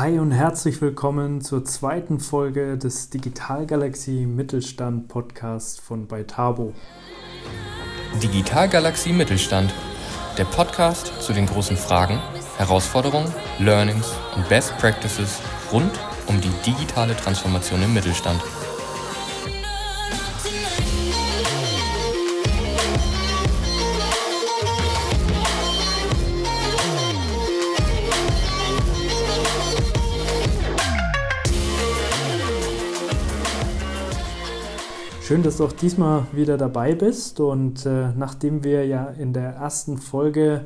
[0.00, 6.72] Hi und herzlich willkommen zur zweiten Folge des Digitalgalaxie Mittelstand Podcasts von Beitabo.
[8.22, 9.74] Digitalgalaxie Mittelstand,
[10.38, 12.20] der Podcast zu den großen Fragen,
[12.58, 15.40] Herausforderungen, Learnings und Best Practices
[15.72, 15.90] rund
[16.28, 18.40] um die digitale Transformation im Mittelstand.
[35.28, 37.38] Schön, dass du auch diesmal wieder dabei bist.
[37.38, 40.64] Und äh, nachdem wir ja in der ersten Folge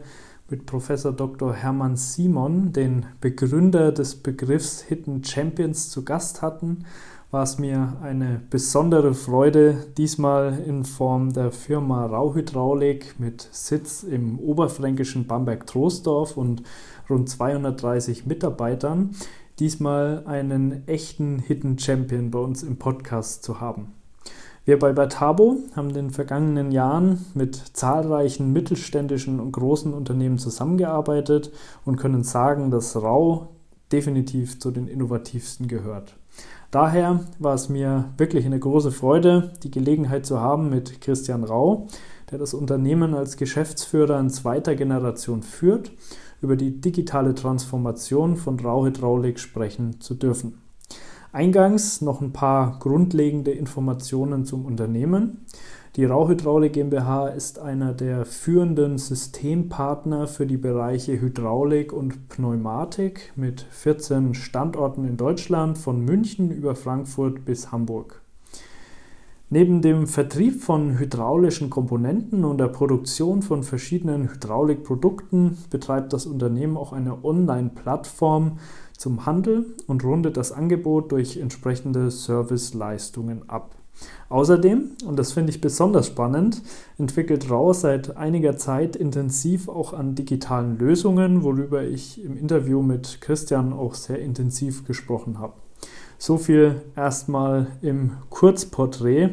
[0.48, 1.52] mit Professor Dr.
[1.52, 6.84] Hermann Simon, den Begründer des Begriffs Hidden Champions, zu Gast hatten,
[7.32, 14.38] war es mir eine besondere Freude, diesmal in Form der Firma Rauhydraulik mit Sitz im
[14.38, 16.62] oberfränkischen Bamberg-Troisdorf und
[17.10, 19.16] rund 230 Mitarbeitern,
[19.58, 23.94] diesmal einen echten Hidden Champion bei uns im Podcast zu haben.
[24.64, 31.50] Wir bei Batabo haben in den vergangenen Jahren mit zahlreichen mittelständischen und großen Unternehmen zusammengearbeitet
[31.84, 33.48] und können sagen, dass Rau
[33.90, 36.14] definitiv zu den innovativsten gehört.
[36.70, 41.88] Daher war es mir wirklich eine große Freude, die Gelegenheit zu haben, mit Christian Rau,
[42.30, 45.90] der das Unternehmen als Geschäftsführer in zweiter Generation führt,
[46.40, 50.61] über die digitale Transformation von Rau Hydraulik sprechen zu dürfen.
[51.34, 55.46] Eingangs noch ein paar grundlegende Informationen zum Unternehmen.
[55.96, 63.62] Die Rauhydraulik GmbH ist einer der führenden Systempartner für die Bereiche Hydraulik und Pneumatik mit
[63.62, 68.20] 14 Standorten in Deutschland von München über Frankfurt bis Hamburg.
[69.48, 76.78] Neben dem Vertrieb von hydraulischen Komponenten und der Produktion von verschiedenen Hydraulikprodukten betreibt das Unternehmen
[76.78, 78.58] auch eine Online-Plattform
[79.02, 83.74] zum Handel und rundet das Angebot durch entsprechende Serviceleistungen ab.
[84.28, 86.62] Außerdem, und das finde ich besonders spannend,
[86.98, 93.20] entwickelt RAW seit einiger Zeit intensiv auch an digitalen Lösungen, worüber ich im Interview mit
[93.20, 95.54] Christian auch sehr intensiv gesprochen habe.
[96.16, 99.30] So viel erstmal im Kurzporträt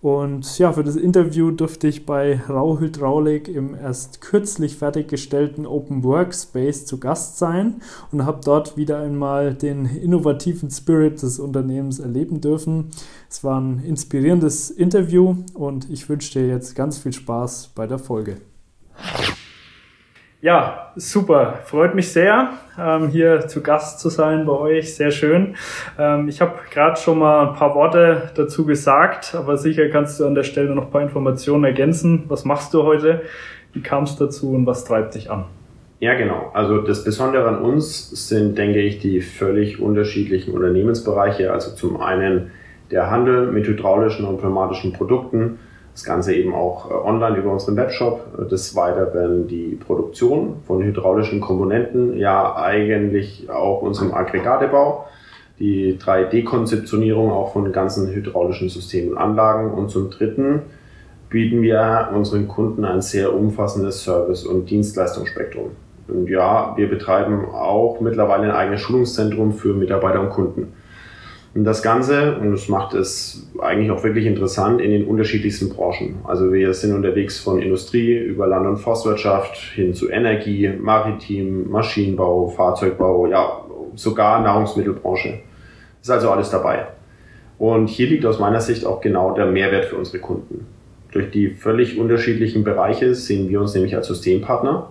[0.00, 6.04] und ja, für das Interview durfte ich bei Rau Hydraulik im erst kürzlich fertiggestellten Open
[6.04, 7.82] Workspace zu Gast sein
[8.12, 12.90] und habe dort wieder einmal den innovativen Spirit des Unternehmens erleben dürfen.
[13.28, 17.98] Es war ein inspirierendes Interview und ich wünsche dir jetzt ganz viel Spaß bei der
[17.98, 18.36] Folge.
[20.40, 21.58] Ja, super.
[21.64, 24.94] Freut mich sehr, ähm, hier zu Gast zu sein bei euch.
[24.94, 25.56] Sehr schön.
[25.98, 30.26] Ähm, ich habe gerade schon mal ein paar Worte dazu gesagt, aber sicher kannst du
[30.26, 32.26] an der Stelle noch ein paar Informationen ergänzen.
[32.28, 33.22] Was machst du heute?
[33.72, 35.46] Wie kam es dazu und was treibt dich an?
[35.98, 36.52] Ja, genau.
[36.54, 41.52] Also das Besondere an uns sind, denke ich, die völlig unterschiedlichen Unternehmensbereiche.
[41.52, 42.52] Also zum einen
[42.92, 45.58] der Handel mit hydraulischen und pneumatischen Produkten
[45.98, 48.48] das Ganze eben auch äh, online über unseren Webshop.
[48.48, 55.06] Des Weiteren die Produktion von hydraulischen Komponenten, ja eigentlich auch unserem Aggregatebau,
[55.58, 59.72] die 3D-Konzeptionierung auch von ganzen hydraulischen Systemen und Anlagen.
[59.72, 60.62] Und zum Dritten
[61.30, 65.72] bieten wir unseren Kunden ein sehr umfassendes Service- und Dienstleistungsspektrum.
[66.06, 70.72] Und ja, wir betreiben auch mittlerweile ein eigenes Schulungszentrum für Mitarbeiter und Kunden.
[71.64, 76.16] Das Ganze, und das macht es eigentlich auch wirklich interessant, in den unterschiedlichsten Branchen.
[76.22, 82.48] Also wir sind unterwegs von Industrie über Land- und Forstwirtschaft hin zu Energie, Maritim, Maschinenbau,
[82.48, 83.64] Fahrzeugbau, ja,
[83.96, 85.40] sogar Nahrungsmittelbranche.
[86.00, 86.86] Ist also alles dabei.
[87.58, 90.64] Und hier liegt aus meiner Sicht auch genau der Mehrwert für unsere Kunden.
[91.10, 94.90] Durch die völlig unterschiedlichen Bereiche sehen wir uns nämlich als Systempartner.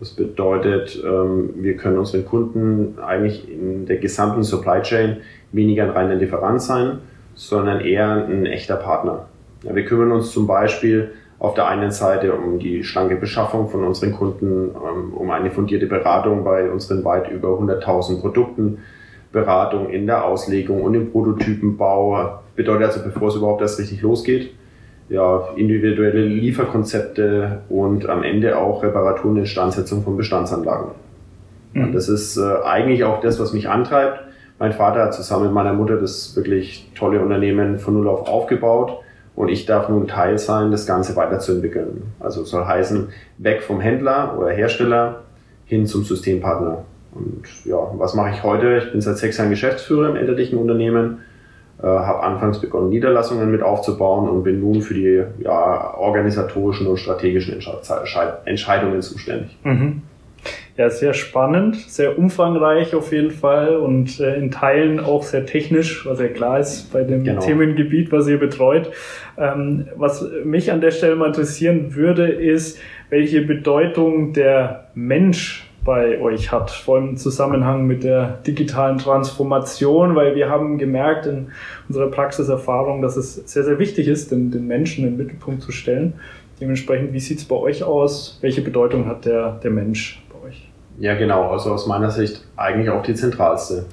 [0.00, 5.18] Das bedeutet, ähm, wir können unseren Kunden eigentlich in der gesamten Supply Chain
[5.52, 7.00] weniger ein reiner Lieferant sein,
[7.34, 9.26] sondern eher ein echter Partner.
[9.62, 14.12] Wir kümmern uns zum Beispiel auf der einen Seite um die schlanke Beschaffung von unseren
[14.12, 18.78] Kunden, ähm, um eine fundierte Beratung bei unseren weit über 100.000 Produkten,
[19.32, 22.40] Beratung in der Auslegung und im Prototypenbau.
[22.56, 24.50] Bedeutet also, bevor es überhaupt erst richtig losgeht,
[25.10, 30.92] ja, individuelle Lieferkonzepte und am Ende auch Reparaturen und Instandsetzung von Bestandsanlagen.
[31.74, 31.84] Mhm.
[31.84, 34.20] Und das ist äh, eigentlich auch das, was mich antreibt,
[34.60, 38.98] mein Vater hat zusammen mit meiner Mutter das wirklich tolle Unternehmen von Null auf aufgebaut
[39.34, 42.02] und ich darf nun Teil sein, das Ganze weiterzuentwickeln.
[42.20, 43.08] Also soll heißen,
[43.38, 45.22] weg vom Händler oder Hersteller
[45.64, 46.84] hin zum Systempartner.
[47.14, 48.82] Und ja, was mache ich heute?
[48.84, 51.20] Ich bin seit sechs Jahren Geschäftsführer im elterlichen Unternehmen,
[51.82, 56.98] äh, habe anfangs begonnen, Niederlassungen mit aufzubauen und bin nun für die ja, organisatorischen und
[56.98, 57.58] strategischen
[58.44, 59.56] Entscheidungen zuständig.
[59.64, 60.02] Mhm.
[60.76, 66.06] Ja, sehr spannend, sehr umfangreich auf jeden Fall und äh, in Teilen auch sehr technisch,
[66.06, 67.40] was ja klar ist bei dem genau.
[67.40, 68.90] Themengebiet, was ihr betreut.
[69.36, 72.78] Ähm, was mich an der Stelle mal interessieren würde, ist,
[73.10, 80.14] welche Bedeutung der Mensch bei euch hat, vor allem im Zusammenhang mit der digitalen Transformation,
[80.14, 81.48] weil wir haben gemerkt in
[81.88, 85.72] unserer Praxiserfahrung, dass es sehr, sehr wichtig ist, den, den Menschen in den Mittelpunkt zu
[85.72, 86.14] stellen.
[86.60, 88.38] Dementsprechend, wie sieht es bei euch aus?
[88.42, 90.68] Welche Bedeutung hat der, der Mensch bei euch?
[90.98, 91.50] Ja, genau.
[91.50, 93.86] Also aus meiner Sicht eigentlich auch die zentralste.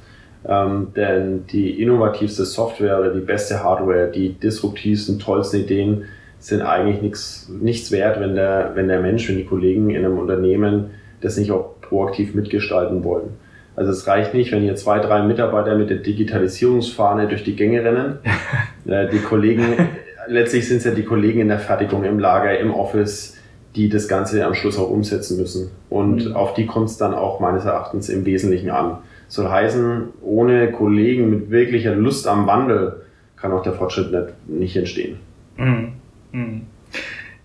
[0.46, 6.04] Ähm, denn die innovativste Software oder die beste Hardware, die disruptivsten, tollsten Ideen
[6.40, 10.20] sind eigentlich nichts, nichts wert, wenn der, wenn der Mensch, wenn die Kollegen in einem
[10.20, 10.92] Unternehmen
[11.22, 13.30] das nicht auch proaktiv mitgestalten wollen.
[13.76, 17.84] Also es reicht nicht, wenn hier zwei, drei Mitarbeiter mit der Digitalisierungsfahne durch die Gänge
[17.84, 18.20] rennen.
[18.88, 19.76] Äh, die Kollegen,
[20.30, 23.36] letztlich sind es ja die Kollegen in der Fertigung, im Lager, im Office,
[23.76, 25.72] die das Ganze am Schluss auch umsetzen müssen.
[25.90, 26.34] Und mhm.
[26.34, 29.00] auf die kommt es dann auch meines Erachtens im Wesentlichen an.
[29.28, 33.02] Soll heißen, ohne Kollegen mit wirklicher Lust am Wandel
[33.36, 35.18] kann auch der Fortschritt nicht, nicht entstehen.
[35.58, 35.92] Mhm.
[36.32, 36.62] Mhm.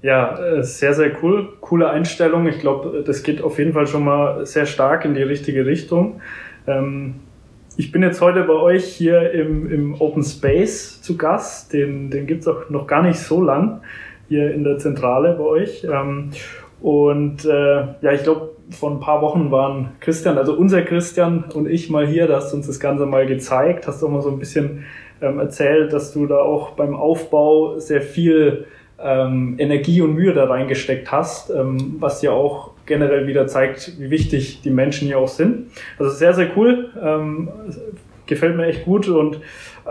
[0.02, 1.52] Ja, äh, sehr, sehr cool.
[1.60, 2.46] Coole Einstellung.
[2.48, 6.20] Ich glaube, das geht auf jeden Fall schon mal sehr stark in die richtige Richtung.
[6.66, 7.14] Ähm,
[7.76, 11.72] ich bin jetzt heute bei euch hier im, im Open Space zu Gast.
[11.72, 13.80] Den, den gibt's auch noch gar nicht so lang
[14.28, 15.84] hier in der Zentrale bei euch.
[15.84, 16.30] Ähm,
[16.80, 21.68] und äh, ja, ich glaube, vor ein paar Wochen waren Christian, also unser Christian und
[21.68, 24.30] ich mal hier, da hast du uns das Ganze mal gezeigt, hast auch mal so
[24.30, 24.84] ein bisschen
[25.20, 28.66] ähm, erzählt, dass du da auch beim Aufbau sehr viel
[28.98, 34.10] ähm, Energie und Mühe da reingesteckt hast, ähm, was ja auch generell wieder zeigt, wie
[34.10, 35.70] wichtig die Menschen hier auch sind.
[35.98, 36.90] Also sehr, sehr cool.
[37.00, 37.48] Ähm,
[38.26, 39.40] gefällt mir echt gut und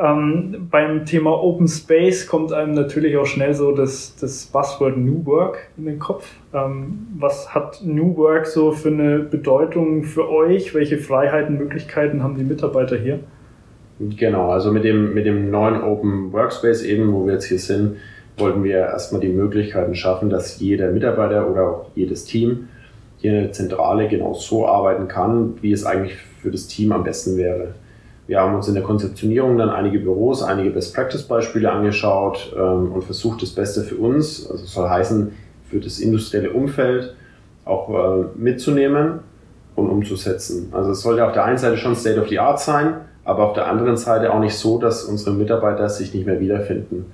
[0.01, 5.25] ähm, beim Thema Open Space kommt einem natürlich auch schnell so das, das Buzzword New
[5.25, 6.27] Work in den Kopf.
[6.53, 10.73] Ähm, was hat New Work so für eine Bedeutung für euch?
[10.73, 13.19] Welche Freiheiten, Möglichkeiten haben die Mitarbeiter hier?
[13.99, 17.97] Genau, also mit dem, mit dem neuen Open Workspace eben, wo wir jetzt hier sind,
[18.41, 22.67] wollten wir erstmal die Möglichkeiten schaffen, dass jeder Mitarbeiter oder auch jedes Team
[23.17, 27.03] hier in der Zentrale genau so arbeiten kann, wie es eigentlich für das Team am
[27.03, 27.75] besten wäre.
[28.27, 33.41] Wir haben uns in der Konzeptionierung dann einige Büros, einige Best-Practice-Beispiele angeschaut ähm, und versucht,
[33.41, 35.31] das Beste für uns, also soll heißen,
[35.69, 37.15] für das industrielle Umfeld
[37.65, 39.19] auch äh, mitzunehmen
[39.75, 40.69] und umzusetzen.
[40.71, 43.53] Also es sollte auf der einen Seite schon State of the Art sein, aber auf
[43.53, 47.05] der anderen Seite auch nicht so, dass unsere Mitarbeiter sich nicht mehr wiederfinden.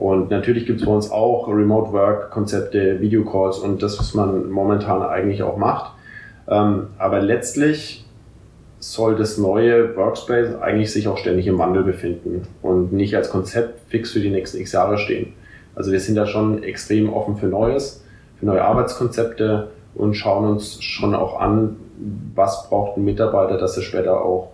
[0.00, 4.48] Und natürlich gibt es bei uns auch Remote Work Konzepte, Videocalls und das, was man
[4.48, 5.92] momentan eigentlich auch macht.
[6.48, 8.06] Ähm, aber letztlich
[8.78, 13.90] soll das neue Workspace eigentlich sich auch ständig im Wandel befinden und nicht als Konzept
[13.90, 15.34] fix für die nächsten x Jahre stehen.
[15.74, 18.02] Also wir sind da schon extrem offen für Neues,
[18.38, 21.76] für neue Arbeitskonzepte und schauen uns schon auch an,
[22.34, 24.52] was braucht ein Mitarbeiter, dass er später auch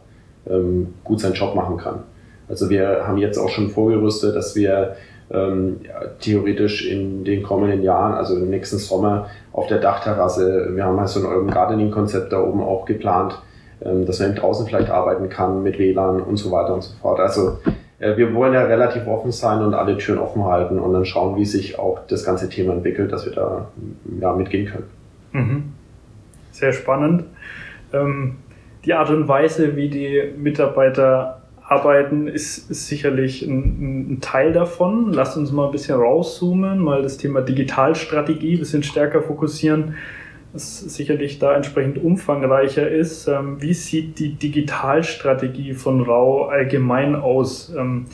[0.51, 2.01] ähm, gut seinen Job machen kann.
[2.49, 4.97] Also wir haben jetzt auch schon vorgerüstet, dass wir
[5.31, 10.84] ähm, ja, theoretisch in den kommenden Jahren, also im nächsten Sommer, auf der Dachterrasse, wir
[10.84, 13.40] haben halt so ein Urban Gardening-Konzept da oben auch geplant,
[13.84, 16.94] ähm, dass man eben draußen vielleicht arbeiten kann mit WLAN und so weiter und so
[17.00, 17.20] fort.
[17.20, 17.58] Also
[17.99, 21.37] äh, wir wollen ja relativ offen sein und alle Türen offen halten und dann schauen,
[21.37, 23.69] wie sich auch das ganze Thema entwickelt, dass wir da
[24.20, 24.84] ja, mitgehen können.
[25.32, 25.73] Mhm.
[26.52, 27.25] Sehr spannend.
[27.93, 28.37] Ähm,
[28.84, 31.36] die Art und Weise, wie die Mitarbeiter
[31.69, 35.12] arbeiten, ist, ist sicherlich ein, ein, Teil davon.
[35.12, 39.97] Lasst uns mal ein bisschen rauszoomen, mal das Thema Digitalstrategie ein bisschen stärker fokussieren,
[40.52, 43.26] das sicherlich da entsprechend umfangreicher ist.
[43.26, 47.75] Ähm, wie sieht die Digitalstrategie von Rau allgemein aus?
[47.76, 48.07] Ähm,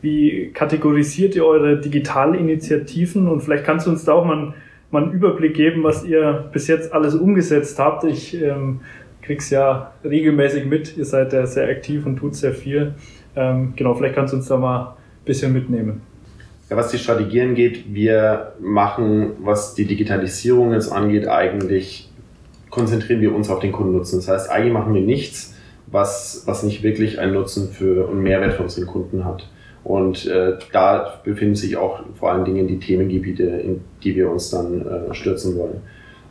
[0.00, 3.28] wie kategorisiert ihr eure Digitalinitiativen?
[3.28, 4.54] Und vielleicht kannst du uns da auch mal einen,
[4.92, 8.04] mal einen Überblick geben, was ihr bis jetzt alles umgesetzt habt.
[8.04, 8.80] Ich ähm,
[9.30, 10.96] krieg's ja regelmäßig mit.
[10.96, 12.94] Ihr seid ja sehr aktiv und tut sehr viel.
[13.36, 16.02] Ähm, genau, vielleicht kannst du uns da mal ein bisschen mitnehmen.
[16.68, 22.10] Ja, was die Strategie angeht, wir machen, was die Digitalisierung jetzt angeht, eigentlich
[22.70, 24.18] konzentrieren wir uns auf den Kundennutzen.
[24.18, 25.54] Das heißt, eigentlich machen wir nichts,
[25.86, 29.48] was, was nicht wirklich einen Nutzen für und Mehrwert für unseren Kunden hat.
[29.84, 34.50] Und äh, da befinden sich auch vor allen Dingen die Themengebiete, in die wir uns
[34.50, 35.82] dann äh, stürzen wollen.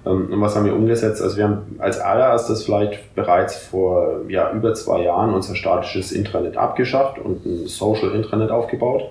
[0.06, 1.22] Ähm, und was haben wir umgesetzt?
[1.22, 6.58] Also wir haben als allererstes vielleicht bereits vor ja, über zwei Jahren unser statisches Intranet
[6.58, 9.10] abgeschafft und ein Social Intranet aufgebaut.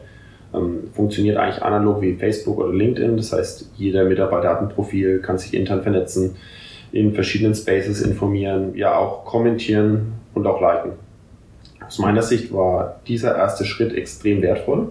[0.54, 3.16] Ähm, funktioniert eigentlich analog wie Facebook oder LinkedIn.
[3.16, 6.36] Das heißt, jeder Mitarbeiter hat ein Profil, kann sich intern vernetzen,
[6.90, 10.92] in verschiedenen Spaces informieren, ja auch kommentieren und auch liken.
[11.86, 14.88] Aus meiner Sicht war dieser erste Schritt extrem wertvoll.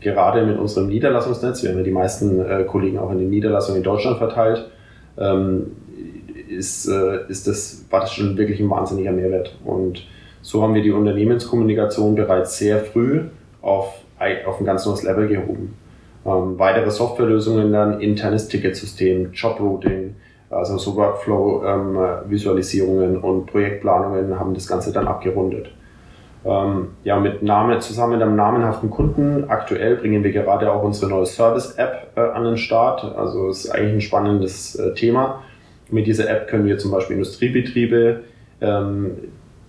[0.00, 3.78] Gerade mit unserem Niederlassungsnetz, wir haben ja die meisten äh, Kollegen auch in den Niederlassungen
[3.78, 4.70] in Deutschland verteilt,
[5.18, 5.72] ähm,
[6.48, 9.56] ist, äh, ist das, war das schon wirklich ein wahnsinniger Mehrwert.
[9.64, 10.06] Und
[10.42, 13.22] so haben wir die Unternehmenskommunikation bereits sehr früh
[13.62, 14.02] auf,
[14.46, 15.74] auf ein ganz neues Level gehoben.
[16.26, 20.16] Ähm, weitere Softwarelösungen dann, internes Ticketsystem, Jobrouting,
[20.50, 25.70] also so Workflow-Visualisierungen ähm, und Projektplanungen haben das Ganze dann abgerundet.
[26.46, 29.44] Ähm, ja, mit Name, zusammen mit einem namenhaften Kunden.
[29.48, 33.04] Aktuell bringen wir gerade auch unsere neue Service-App äh, an den Start.
[33.16, 35.42] Also ist eigentlich ein spannendes äh, Thema.
[35.90, 38.20] Mit dieser App können wir zum Beispiel Industriebetriebe
[38.60, 39.12] ähm,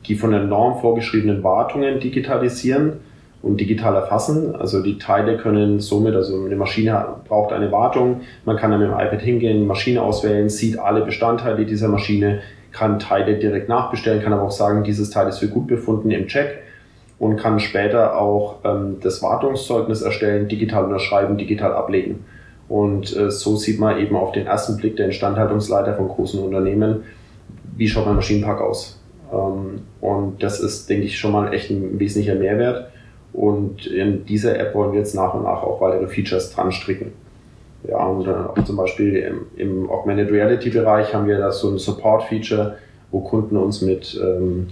[0.08, 2.94] die von der Norm vorgeschriebenen Wartungen digitalisieren
[3.42, 4.56] und digital erfassen.
[4.56, 8.90] Also die Teile können somit, also eine Maschine braucht eine Wartung, man kann dann mit
[8.90, 12.42] dem iPad hingehen, Maschine auswählen, sieht alle Bestandteile dieser Maschine,
[12.76, 16.28] kann Teile direkt nachbestellen, kann aber auch sagen, dieses Teil ist für gut befunden im
[16.28, 16.60] Check
[17.20, 22.26] und kann später auch ähm, das Wartungszeugnis erstellen, digital unterschreiben, digital ablegen.
[22.68, 27.04] Und äh, so sieht man eben auf den ersten Blick der Instandhaltungsleiter von großen Unternehmen,
[27.78, 29.00] wie schaut mein Maschinenpark aus.
[29.32, 32.90] Ähm, und das ist, denke ich, schon mal echt ein wesentlicher Mehrwert.
[33.32, 37.14] Und in dieser App wollen wir jetzt nach und nach auch weitere Features dran stricken.
[37.88, 41.78] Ja, und auch zum Beispiel im, im Augmented Reality Bereich haben wir da so ein
[41.78, 42.78] Support-Feature,
[43.12, 44.68] wo Kunden uns mit ähm,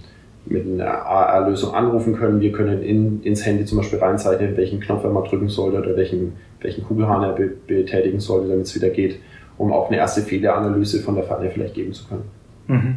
[0.45, 2.41] mit einer AR-Lösung anrufen können.
[2.41, 5.95] Wir können in, ins Handy zum Beispiel reinzeichnen, welchen Knopf er mal drücken sollte oder
[5.95, 9.19] welchen, welchen Kugelhahn er be betätigen sollte, damit es wieder geht,
[9.57, 12.23] um auch eine erste Fehleranalyse von der Pfanne vielleicht geben zu können.
[12.67, 12.95] Mhm.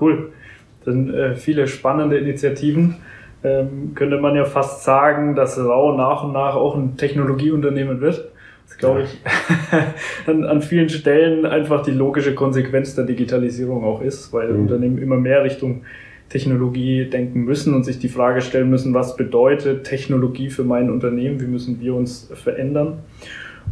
[0.00, 0.32] Cool.
[0.84, 2.96] Dann äh, viele spannende Initiativen.
[3.44, 8.30] Ähm, könnte man ja fast sagen, dass Rau nach und nach auch ein Technologieunternehmen wird.
[8.72, 9.18] Das glaube ich
[10.26, 14.62] an, an, vielen Stellen einfach die logische Konsequenz der Digitalisierung auch ist, weil mhm.
[14.62, 15.82] Unternehmen immer mehr Richtung
[16.28, 21.40] Technologie denken müssen und sich die Frage stellen müssen, was bedeutet Technologie für mein Unternehmen,
[21.40, 23.00] wie müssen wir uns verändern.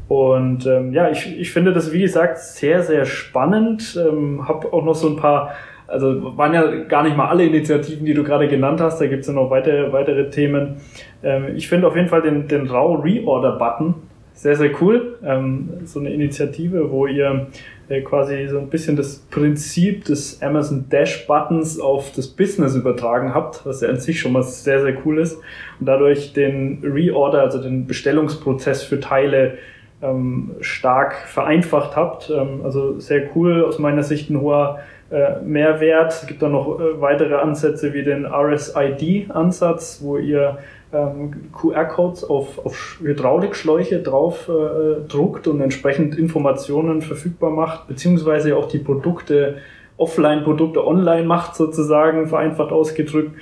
[0.08, 3.98] Und ähm, ja, ich, ich finde das, wie gesagt, sehr, sehr spannend.
[3.98, 5.54] Ähm, habe auch noch so ein paar,
[5.86, 9.22] also waren ja gar nicht mal alle Initiativen, die du gerade genannt hast, da gibt
[9.22, 10.76] es ja noch weitere, weitere Themen.
[11.22, 13.94] Ähm, ich finde auf jeden Fall den, den RAW Reorder-Button
[14.40, 15.18] sehr, sehr cool.
[15.22, 17.48] Ähm, so eine Initiative, wo ihr
[17.90, 23.34] äh, quasi so ein bisschen das Prinzip des Amazon Dash Buttons auf das Business übertragen
[23.34, 25.36] habt, was ja an sich schon mal sehr, sehr cool ist.
[25.78, 29.58] Und dadurch den Reorder, also den Bestellungsprozess für Teile
[30.00, 32.30] ähm, stark vereinfacht habt.
[32.30, 34.78] Ähm, also sehr cool, aus meiner Sicht ein hoher
[35.10, 36.12] äh, Mehrwert.
[36.12, 40.56] Es gibt dann noch äh, weitere Ansätze wie den RSID-Ansatz, wo ihr
[40.92, 48.68] ähm, QR-Codes auf, auf Hydraulikschläuche drauf äh, druckt und entsprechend Informationen verfügbar macht, beziehungsweise auch
[48.68, 49.58] die Produkte,
[49.96, 53.32] Offline-Produkte online macht sozusagen, vereinfacht ausgedrückt.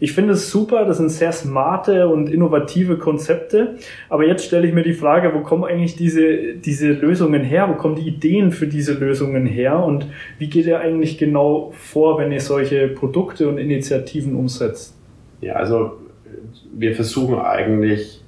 [0.00, 3.76] Ich finde es super, das sind sehr smarte und innovative Konzepte.
[4.08, 7.68] Aber jetzt stelle ich mir die Frage, wo kommen eigentlich diese, diese Lösungen her?
[7.68, 9.82] Wo kommen die Ideen für diese Lösungen her?
[9.82, 10.06] Und
[10.38, 14.96] wie geht ihr eigentlich genau vor, wenn ihr solche Produkte und Initiativen umsetzt?
[15.40, 15.92] Ja, also
[16.76, 18.20] wir versuchen eigentlich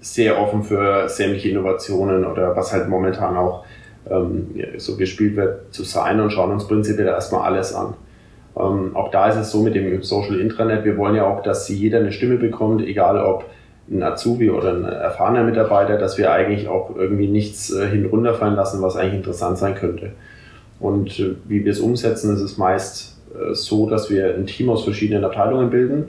[0.00, 3.64] sehr offen für sämtliche Innovationen oder was halt momentan auch
[4.08, 7.94] ähm, so gespielt wird, zu sein und schauen uns prinzipiell erstmal alles an.
[8.56, 11.68] Ähm, auch da ist es so mit dem Social Intranet, wir wollen ja auch, dass
[11.68, 13.44] jeder eine Stimme bekommt, egal ob
[13.90, 18.82] ein Azubi oder ein erfahrener Mitarbeiter, dass wir eigentlich auch irgendwie nichts äh, hinunterfallen lassen,
[18.82, 20.12] was eigentlich interessant sein könnte.
[20.78, 24.68] Und äh, wie wir es umsetzen, ist es meist äh, so, dass wir ein Team
[24.68, 26.08] aus verschiedenen Abteilungen bilden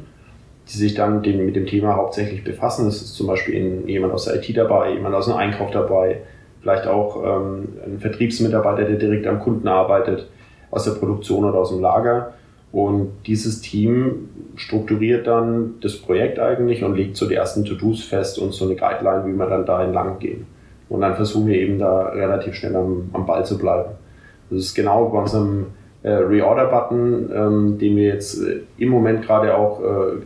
[0.69, 2.87] die sich dann dem, mit dem Thema hauptsächlich befassen.
[2.87, 6.21] Es ist zum Beispiel jemand aus der IT dabei, jemand aus dem Einkauf dabei,
[6.61, 10.27] vielleicht auch ähm, ein Vertriebsmitarbeiter, der direkt am Kunden arbeitet,
[10.69, 12.33] aus der Produktion oder aus dem Lager.
[12.71, 18.37] Und dieses Team strukturiert dann das Projekt eigentlich und legt so die ersten To-Dos fest
[18.37, 20.45] und so eine Guideline, wie wir dann da entlang gehen.
[20.87, 23.89] Und dann versuchen wir eben da relativ schnell am, am Ball zu bleiben.
[24.51, 25.67] Das ist genau bei unserem
[26.03, 30.17] äh, Reorder-Button, ähm, den wir jetzt äh, im Moment gerade auch äh,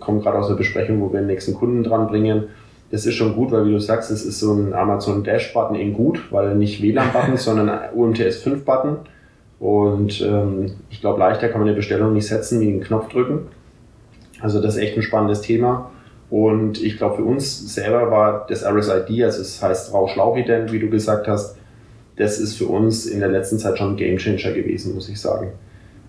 [0.00, 2.44] kommen gerade aus der Besprechung, wo wir den nächsten Kunden dran bringen.
[2.90, 5.92] Das ist schon gut, weil wie du sagst, es ist so ein Amazon Dash-Button in
[5.92, 8.96] gut, weil nicht WLAN-Button sondern UMTS 5-Button.
[9.60, 13.48] Und ähm, ich glaube, leichter kann man eine Bestellung nicht setzen, wie einen Knopf drücken.
[14.40, 15.90] Also das ist echt ein spannendes Thema.
[16.30, 20.90] Und ich glaube, für uns selber war das RSID, also es heißt Rauschlauchident, wie du
[20.90, 21.56] gesagt hast,
[22.16, 25.52] das ist für uns in der letzten Zeit schon ein Gamechanger gewesen, muss ich sagen.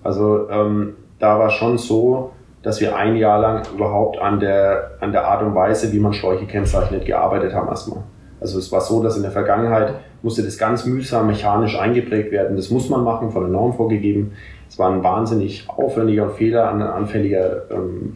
[0.04, 5.12] Also ähm, da war schon so, dass wir ein Jahr lang überhaupt an der, an
[5.12, 8.04] der Art und Weise, wie man Schläuche kennzeichnet, gearbeitet haben erstmal.
[8.42, 12.56] Also es war so, dass in der Vergangenheit musste das ganz mühsam mechanisch eingeprägt werden.
[12.56, 14.34] Das muss man machen, von der Norm vorgegeben.
[14.68, 18.14] Es war ein wahnsinnig aufwendiger und fehleranfälliger ähm,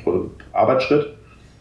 [0.51, 1.07] Arbeitsschritt.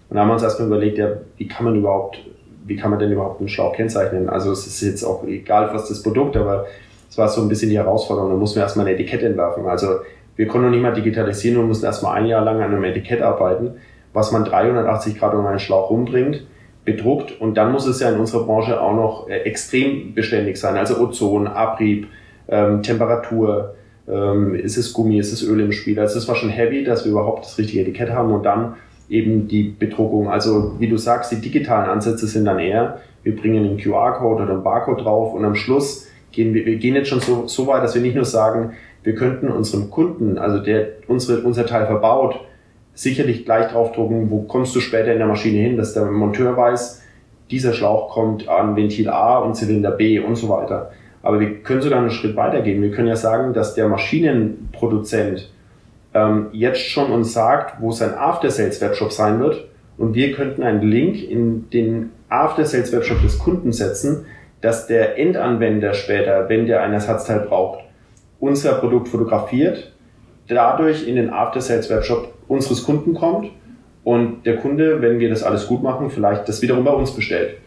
[0.08, 1.08] Und da haben wir uns erstmal überlegt, ja,
[1.38, 2.18] wie kann man überhaupt,
[2.66, 4.28] wie kann man denn überhaupt einen Schlauch kennzeichnen?
[4.28, 6.66] Also es ist jetzt auch egal, was das Produkt, aber
[7.08, 8.30] das war so ein bisschen die Herausforderung.
[8.30, 9.66] Da mussten wir erstmal ein Etikett entwerfen.
[9.66, 10.00] Also
[10.36, 13.22] wir konnten noch nicht mal digitalisieren und mussten erstmal ein Jahr lang an einem Etikett
[13.22, 13.72] arbeiten,
[14.12, 16.44] was man 380 Grad um einen Schlauch rumbringt,
[16.84, 20.76] bedruckt und dann muss es ja in unserer Branche auch noch äh, extrem beständig sein.
[20.76, 22.08] Also Ozon, Abrieb,
[22.48, 23.74] ähm, Temperatur,
[24.08, 25.98] ähm, ist es Gummi, ist es Öl im Spiel.
[26.00, 28.74] Also es war schon heavy, dass wir überhaupt das richtige Etikett haben und dann
[29.08, 30.28] eben die Bedruckung.
[30.28, 34.54] Also wie du sagst, die digitalen Ansätze sind dann eher, wir bringen einen QR-Code oder
[34.54, 37.82] einen Barcode drauf und am Schluss gehen wir, wir gehen jetzt schon so, so weit,
[37.82, 38.72] dass wir nicht nur sagen,
[39.02, 42.40] wir könnten unserem Kunden, also der unsere, unser Teil verbaut,
[42.94, 47.02] sicherlich gleich draufdrucken, wo kommst du später in der Maschine hin, dass der Monteur weiß,
[47.50, 50.92] dieser Schlauch kommt an Ventil A und Zylinder B und so weiter.
[51.22, 52.82] Aber wir können sogar einen Schritt weitergehen.
[52.82, 55.50] Wir können ja sagen, dass der Maschinenproduzent
[56.14, 59.68] ähm, jetzt schon uns sagt, wo sein After-Sales-Webshop sein wird.
[59.98, 64.26] Und wir könnten einen Link in den After-Sales-Webshop des Kunden setzen,
[64.60, 67.81] dass der Endanwender später, wenn der ein Ersatzteil braucht,
[68.42, 69.92] unser Produkt fotografiert,
[70.48, 73.50] dadurch in den After-Sales-Webshop unseres Kunden kommt
[74.02, 77.58] und der Kunde, wenn wir das alles gut machen, vielleicht das wiederum bei uns bestellt.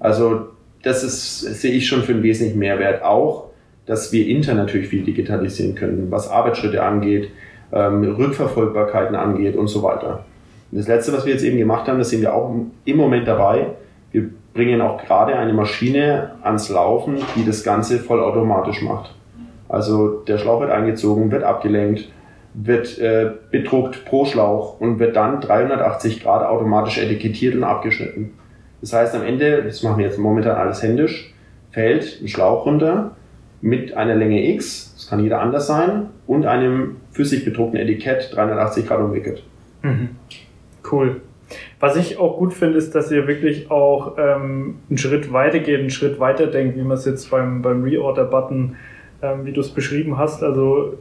[0.00, 0.46] Also
[0.82, 3.02] das ist, sehe ich schon für einen wesentlichen Mehrwert.
[3.02, 3.50] Auch,
[3.84, 7.28] dass wir intern natürlich viel digitalisieren können, was Arbeitsschritte angeht,
[7.70, 10.24] ähm, Rückverfolgbarkeiten angeht und so weiter.
[10.70, 12.54] Und das Letzte, was wir jetzt eben gemacht haben, das sind wir auch
[12.86, 13.66] im Moment dabei.
[14.12, 19.14] Wir bringen auch gerade eine Maschine ans Laufen, die das Ganze vollautomatisch macht.
[19.72, 22.10] Also der Schlauch wird eingezogen, wird abgelenkt,
[22.52, 28.34] wird äh, bedruckt pro Schlauch und wird dann 380 Grad automatisch etikettiert und abgeschnitten.
[28.82, 31.32] Das heißt, am Ende, das machen wir jetzt momentan alles händisch,
[31.70, 33.12] fällt ein Schlauch runter
[33.62, 38.86] mit einer Länge X, das kann jeder anders sein, und einem physik bedruckten Etikett 380
[38.86, 39.42] Grad umwickelt.
[39.80, 40.10] Mhm.
[40.90, 41.22] Cool.
[41.80, 45.80] Was ich auch gut finde, ist, dass ihr wirklich auch ähm, einen Schritt weiter geht,
[45.80, 48.76] einen Schritt weiter denkt, wie man es jetzt beim, beim Reorder-Button,
[49.22, 50.42] ähm, wie du es beschrieben hast.
[50.42, 50.94] Also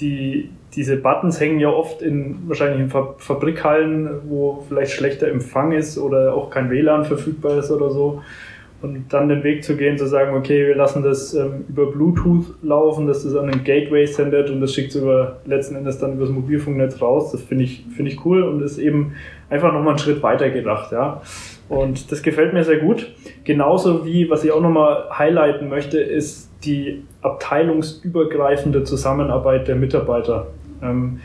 [0.00, 5.98] die, diese Buttons hängen ja oft in wahrscheinlich in Fabrikhallen, wo vielleicht schlechter Empfang ist
[5.98, 8.22] oder auch kein WLAN verfügbar ist oder so.
[8.82, 12.44] Und dann den Weg zu gehen, zu sagen, okay, wir lassen das ähm, über Bluetooth
[12.62, 16.12] laufen, dass das an den Gateway sendet und das schickt es über letzten Endes dann
[16.12, 17.32] über das Mobilfunknetz raus.
[17.32, 19.14] Das finde ich, finde ich cool und ist eben
[19.48, 21.22] einfach nochmal einen Schritt weiter gedacht, ja.
[21.70, 23.10] Und das gefällt mir sehr gut.
[23.44, 30.48] Genauso wie, was ich auch nochmal highlighten möchte, ist die abteilungsübergreifende Zusammenarbeit der Mitarbeiter.
[30.82, 31.20] Ähm,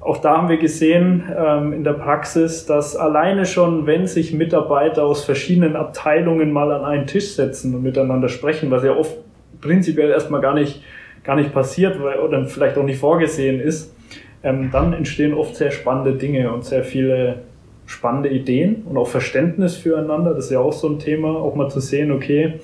[0.00, 5.04] auch da haben wir gesehen ähm, in der Praxis, dass alleine schon, wenn sich Mitarbeiter
[5.04, 9.16] aus verschiedenen Abteilungen mal an einen Tisch setzen und miteinander sprechen, was ja oft
[9.60, 10.82] prinzipiell erstmal gar nicht,
[11.22, 13.94] gar nicht passiert weil, oder vielleicht auch nicht vorgesehen ist,
[14.42, 17.42] ähm, dann entstehen oft sehr spannende Dinge und sehr viele
[17.86, 20.34] spannende Ideen und auch Verständnis füreinander.
[20.34, 22.54] Das ist ja auch so ein Thema, auch mal zu sehen, okay,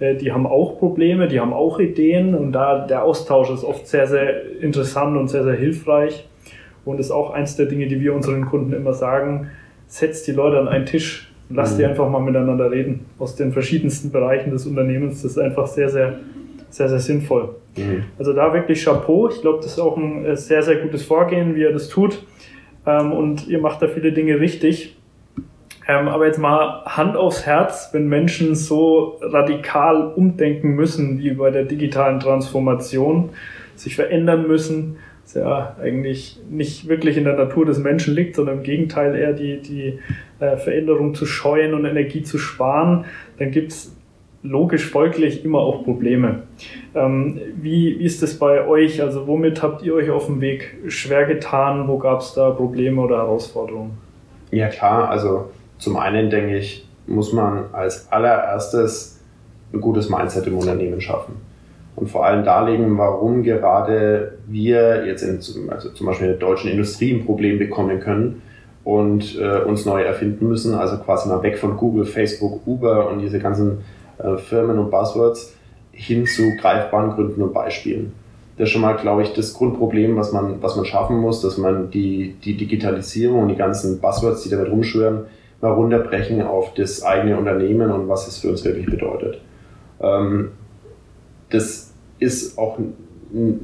[0.00, 4.06] die haben auch Probleme, die haben auch Ideen und da der Austausch ist oft sehr,
[4.06, 6.28] sehr interessant und sehr, sehr hilfreich
[6.84, 9.50] und ist auch eins der Dinge, die wir unseren Kunden immer sagen,
[9.86, 11.78] setzt die Leute an einen Tisch lasst mhm.
[11.78, 15.22] die einfach mal miteinander reden aus den verschiedensten Bereichen des Unternehmens.
[15.22, 16.18] Das ist einfach sehr, sehr,
[16.70, 17.56] sehr, sehr sinnvoll.
[17.76, 18.04] Mhm.
[18.18, 19.28] Also da wirklich Chapeau.
[19.28, 22.22] Ich glaube, das ist auch ein äh, sehr, sehr gutes Vorgehen, wie er das tut.
[22.86, 24.96] Ähm, und ihr macht da viele Dinge richtig.
[25.88, 31.50] Ähm, aber jetzt mal Hand aufs Herz, wenn Menschen so radikal umdenken müssen wie bei
[31.50, 33.30] der digitalen Transformation,
[33.74, 38.58] sich verändern müssen, was ja eigentlich nicht wirklich in der Natur des Menschen liegt, sondern
[38.58, 39.98] im Gegenteil eher die, die
[40.40, 43.06] äh, Veränderung zu scheuen und Energie zu sparen,
[43.38, 43.94] dann gibt's
[44.42, 46.42] logisch folglich immer auch Probleme.
[46.94, 49.02] Ähm, wie, wie ist das bei euch?
[49.02, 51.88] Also womit habt ihr euch auf dem Weg schwer getan?
[51.88, 53.98] Wo gab's da Probleme oder Herausforderungen?
[54.50, 59.20] Ja klar, also zum einen denke ich, muss man als allererstes
[59.72, 61.36] ein gutes Mindset im Unternehmen schaffen.
[61.96, 66.70] Und vor allem darlegen, warum gerade wir jetzt in, also zum Beispiel in der deutschen
[66.70, 68.42] Industrie ein Problem bekommen können
[68.84, 70.74] und äh, uns neu erfinden müssen.
[70.74, 73.84] Also quasi mal weg von Google, Facebook, Uber und diese ganzen
[74.18, 75.54] äh, Firmen und Buzzwords
[75.90, 78.12] hin zu greifbaren Gründen und Beispielen.
[78.56, 81.58] Das ist schon mal, glaube ich, das Grundproblem, was man, was man schaffen muss, dass
[81.58, 85.26] man die, die Digitalisierung und die ganzen Buzzwords, die damit rumschwören,
[85.60, 89.40] mal runterbrechen auf das eigene Unternehmen und was es für uns wirklich bedeutet.
[90.00, 90.52] Ähm,
[91.50, 92.78] das ist auch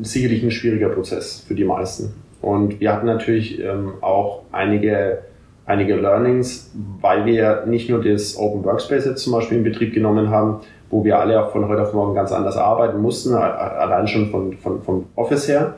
[0.03, 2.15] sicherlich ein schwieriger Prozess für die meisten.
[2.41, 5.21] Und wir hatten natürlich ähm, auch einige,
[5.67, 10.31] einige Learnings, weil wir nicht nur das Open Workspace jetzt zum Beispiel in Betrieb genommen
[10.31, 14.31] haben, wo wir alle auch von heute auf morgen ganz anders arbeiten mussten, allein schon
[14.31, 15.75] von, von, vom Office her.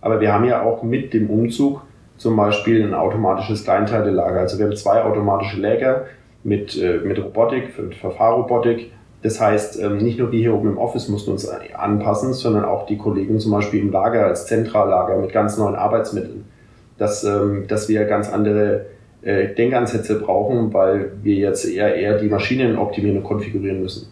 [0.00, 1.82] Aber wir haben ja auch mit dem Umzug
[2.16, 4.40] zum Beispiel ein automatisches Kleinteilelager.
[4.40, 6.06] Also wir haben zwei automatische Läger
[6.44, 8.90] mit, äh, mit Robotik, für Verfahrrobotik,
[9.22, 12.86] Das heißt, ähm, nicht nur wir hier oben im Office mussten uns anpassen, sondern auch
[12.86, 16.44] die Kollegen zum Beispiel im Lager als Zentrallager mit ganz neuen Arbeitsmitteln.
[16.98, 18.86] Dass, ähm, dass wir ganz andere
[19.22, 24.08] äh, Denkansätze brauchen, weil wir jetzt eher, eher die Maschinen optimieren und konfigurieren müssen.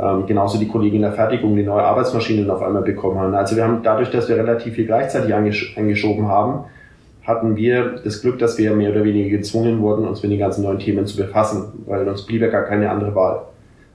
[0.00, 3.34] Ähm, genauso die Kollegen in der Fertigung, die neue Arbeitsmaschinen auf einmal bekommen haben.
[3.34, 6.64] Also wir haben dadurch, dass wir relativ viel gleichzeitig angesch angeschoben haben,
[7.28, 10.64] hatten wir das Glück, dass wir mehr oder weniger gezwungen wurden, uns mit den ganzen
[10.64, 13.42] neuen Themen zu befassen, weil uns blieb ja gar keine andere Wahl.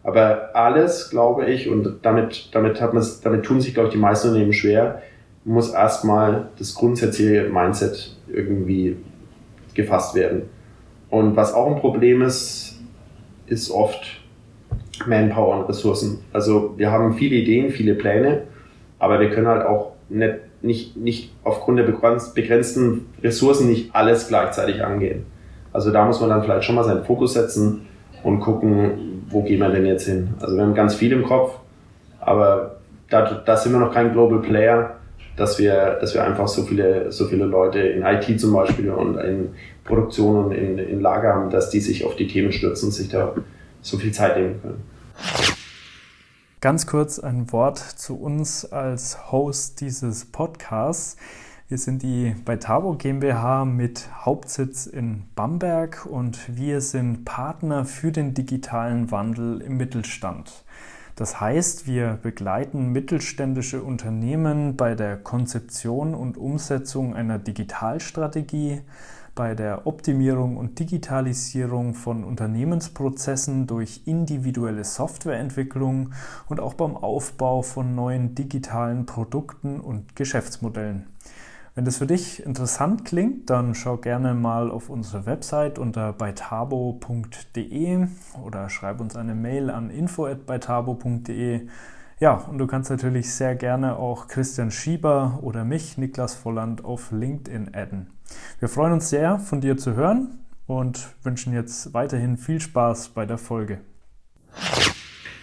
[0.04, 2.94] Aber alles, glaube ich, und damit, damit, hat
[3.24, 5.02] damit tun sich, glaube ich, die meisten Unternehmen schwer,
[5.46, 8.98] muss erstmal das grundsätzliche Mindset irgendwie
[9.74, 10.44] gefasst werden.
[11.10, 12.80] Und was auch ein Problem ist,
[13.48, 14.22] ist oft
[15.08, 16.20] Manpower und Ressourcen.
[16.34, 18.44] Also wir haben viele Ideen, viele Pläne,
[19.00, 24.84] aber wir können halt auch nicht, nicht, nicht aufgrund der begrenzten Ressourcen nicht alles gleichzeitig
[24.84, 25.26] angehen.
[25.74, 27.88] Also da muss man dann vielleicht schon mal seinen Fokus setzen
[28.24, 30.30] und gucken, wo gehen wir denn jetzt hin.
[30.40, 31.56] Also wir haben ganz viel im Kopf,
[32.22, 32.78] aber
[33.10, 34.96] da, da sind wir noch kein Global Player,
[35.36, 39.18] dass wir, dass wir einfach so viele, so viele Leute in IT zum Beispiel und
[39.18, 39.50] in
[39.84, 43.10] Produktion und in, in Lager haben, dass die sich auf die Themen stürzen und sich
[43.10, 43.34] da
[43.82, 44.82] so viel Zeit nehmen können.
[46.64, 51.18] Ganz kurz ein Wort zu uns als Host dieses Podcasts.
[51.68, 58.34] Wir sind die Beitabo GmbH mit Hauptsitz in Bamberg und wir sind Partner für den
[58.34, 60.64] digitalen Wandel im Mittelstand.
[61.18, 68.84] Das heißt, wir begleiten mittelständische Unternehmen bei der Konzeption und Umsetzung einer Digitalstrategie,
[69.36, 76.14] bei der Optimierung und Digitalisierung von Unternehmensprozessen durch individuelle Softwareentwicklung
[76.48, 81.08] und auch beim Aufbau von neuen digitalen Produkten und Geschäftsmodellen.
[81.76, 88.08] Wenn das für dich interessant klingt, dann schau gerne mal auf unsere Website unter beitabo.de
[88.44, 91.68] oder schreib uns eine Mail an info@beitabo.de.
[92.20, 97.12] Ja, und du kannst natürlich sehr gerne auch Christian Schieber oder mich, Niklas Volland, auf
[97.12, 98.13] LinkedIn adden.
[98.60, 103.26] Wir freuen uns sehr, von dir zu hören und wünschen jetzt weiterhin viel Spaß bei
[103.26, 103.80] der Folge.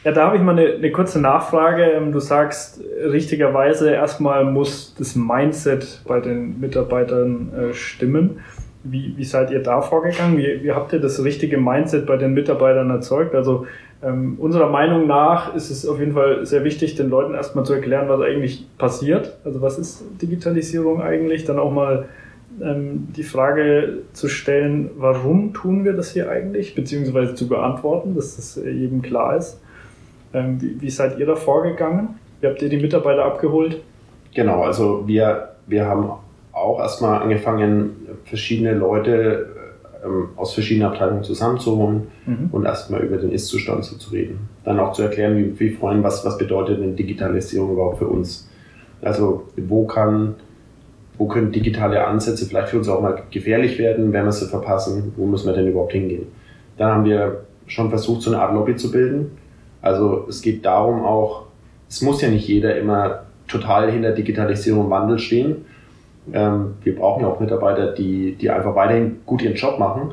[0.03, 1.83] Ja, da habe ich mal eine, eine, kurze Nachfrage.
[1.83, 8.40] Ähm, du sagst richtigerweise, erstmal muss das Mindset bei den Mitarbeitern äh, stimmen.
[8.83, 10.38] Wie, wie seid ihr da vorgegangen?
[10.38, 13.35] Wie, wie habt ihr das richtige Mindset bei den Mitarbeitern erzeugt?
[13.35, 13.66] Also
[14.03, 17.74] ähm, unserer Meinung nach ist es auf jeden Fall sehr wichtig, den Leuten erstmal zu
[17.74, 19.37] erklären, was eigentlich passiert.
[19.44, 21.44] Also was ist Digitalisierung eigentlich?
[21.44, 22.09] Dann auch mal
[22.62, 26.75] ähm, die Frage zu stellen, warum tun wir das hier eigentlich?
[26.75, 29.61] Beziehungsweise zu beantworten, dass das jedem klar ist.
[30.33, 32.11] Ähm, wie, wie, seid ihr da vorgegangen?
[32.40, 33.83] Wie habt ihr die Mitarbeiter abgeholt?
[34.35, 36.11] Genau, also wir, wir haben
[36.53, 39.49] auch erstmal angefangen, verschiedene Leute
[40.05, 42.49] ähm, aus verschiedenen Abteilungen zusammenzuholen mhm.
[42.53, 44.49] und erstmal über den Ist-Zustand so zu reden.
[44.64, 48.49] Dann auch zu erklären, wie, wie vorhin, was, was bedeutet denn Digitalisierung überhaupt für uns?
[49.03, 50.37] Also wo kann
[51.20, 55.12] wo können digitale Ansätze vielleicht für uns auch mal gefährlich werden, wenn wir sie verpassen,
[55.16, 56.28] wo müssen wir denn überhaupt hingehen?
[56.78, 59.33] Dann haben wir schon versucht, so eine Art Lobby zu bilden,
[59.83, 61.44] also es geht darum auch,
[61.90, 65.66] es muss ja nicht jeder immer total hinter Digitalisierung und Wandel stehen.
[66.33, 70.12] Ähm, wir brauchen ja auch Mitarbeiter, die, die einfach weiterhin gut ihren Job machen.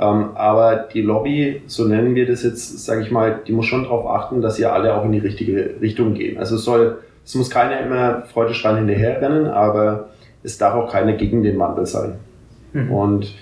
[0.00, 3.84] Ähm, aber die Lobby, so nennen wir das jetzt, sage ich mal, die muss schon
[3.84, 6.36] darauf achten, dass ihr alle auch in die richtige Richtung gehen.
[6.38, 10.08] Also es soll, es muss keiner immer freudestrahlend hinterherrennen, aber
[10.48, 12.14] es darf auch keiner gegen den Wandel sein.
[12.72, 12.90] Mhm.
[12.90, 13.34] Und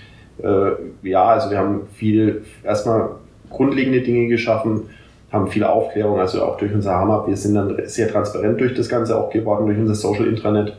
[0.43, 0.71] äh,
[1.03, 3.11] ja, also wir haben viel erstmal
[3.49, 4.89] grundlegende Dinge geschaffen,
[5.31, 7.25] haben viel Aufklärung, also auch durch unser Hammer.
[7.27, 10.77] Wir sind dann sehr transparent durch das Ganze auch geworden, durch unser Social Intranet.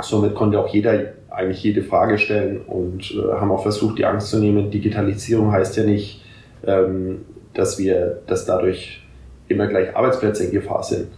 [0.00, 4.28] Somit konnte auch jeder eigentlich jede Frage stellen und äh, haben auch versucht, die Angst
[4.28, 4.70] zu nehmen.
[4.70, 6.24] Digitalisierung heißt ja nicht,
[6.66, 7.22] ähm,
[7.54, 9.02] dass wir, dass dadurch
[9.48, 11.08] immer gleich Arbeitsplätze in Gefahr sind.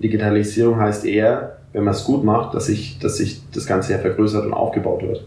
[0.00, 3.98] Digitalisierung heißt eher, wenn man es gut macht, dass sich, dass sich das Ganze ja
[3.98, 5.26] vergrößert und aufgebaut wird.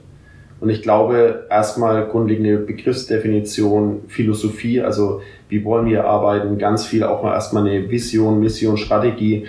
[0.59, 7.23] Und ich glaube, erstmal grundlegende Begriffsdefinition, Philosophie, also wie wollen wir arbeiten, ganz viel auch
[7.23, 9.47] mal erstmal eine Vision, Mission, Strategie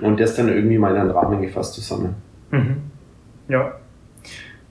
[0.00, 2.14] und das dann irgendwie mal in einen Rahmen gefasst zusammen.
[2.50, 2.76] Mhm.
[3.48, 3.72] Ja.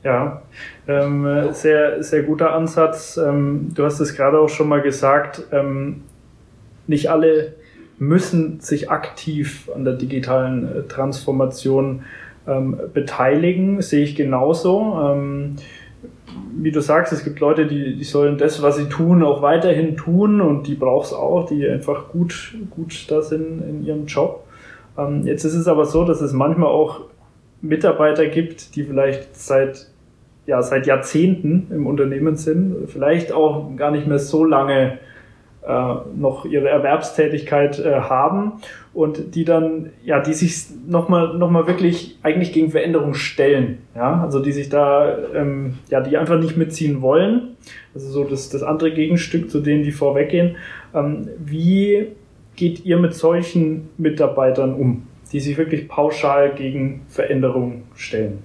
[0.03, 0.41] Ja,
[0.87, 3.17] ähm, sehr, sehr guter Ansatz.
[3.17, 6.01] Ähm, du hast es gerade auch schon mal gesagt, ähm,
[6.87, 7.53] nicht alle
[8.01, 12.01] müssen sich aktiv an der digitalen äh, Transformation
[12.47, 14.99] ähm, beteiligen, sehe ich genauso.
[14.99, 15.57] Ähm,
[16.53, 19.97] wie du sagst, es gibt Leute, die, die sollen das, was sie tun, auch weiterhin
[19.97, 24.45] tun und die braucht es auch, die einfach gut, gut da sind in ihrem Job.
[24.97, 27.01] Ähm, jetzt ist es aber so, dass es manchmal auch
[27.61, 29.91] Mitarbeiter gibt, die vielleicht seit,
[30.47, 34.97] ja, seit Jahrzehnten im Unternehmen sind, vielleicht auch gar nicht mehr so lange
[36.15, 38.53] noch ihre Erwerbstätigkeit äh, haben
[38.93, 43.79] und die dann, ja, die sich nochmal noch mal wirklich eigentlich gegen Veränderungen stellen.
[43.95, 47.55] Ja, also die sich da, ähm, ja, die einfach nicht mitziehen wollen.
[47.93, 50.57] Also so das, das andere Gegenstück zu denen, die vorweggehen.
[50.95, 52.07] Ähm, wie
[52.55, 58.39] geht ihr mit solchen Mitarbeitern um, die sich wirklich pauschal gegen Veränderungen stellen?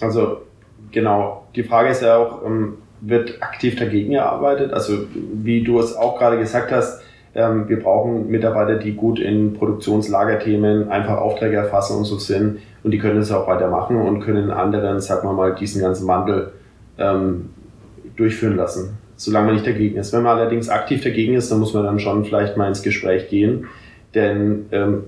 [0.00, 0.42] Also
[0.90, 4.72] genau, die Frage ist ja auch, ähm, wird aktiv dagegen gearbeitet?
[4.72, 7.02] Also wie du es auch gerade gesagt hast,
[7.34, 12.90] ähm, wir brauchen Mitarbeiter, die gut in Produktionslagerthemen einfach Aufträge erfassen und so sind und
[12.90, 16.52] die können das auch weitermachen und können anderen, sagen wir mal, diesen ganzen Wandel
[16.98, 17.50] ähm,
[18.16, 20.12] durchführen lassen, solange man nicht dagegen ist.
[20.12, 23.28] Wenn man allerdings aktiv dagegen ist, dann muss man dann schon vielleicht mal ins Gespräch
[23.28, 23.66] gehen,
[24.14, 25.04] denn ähm,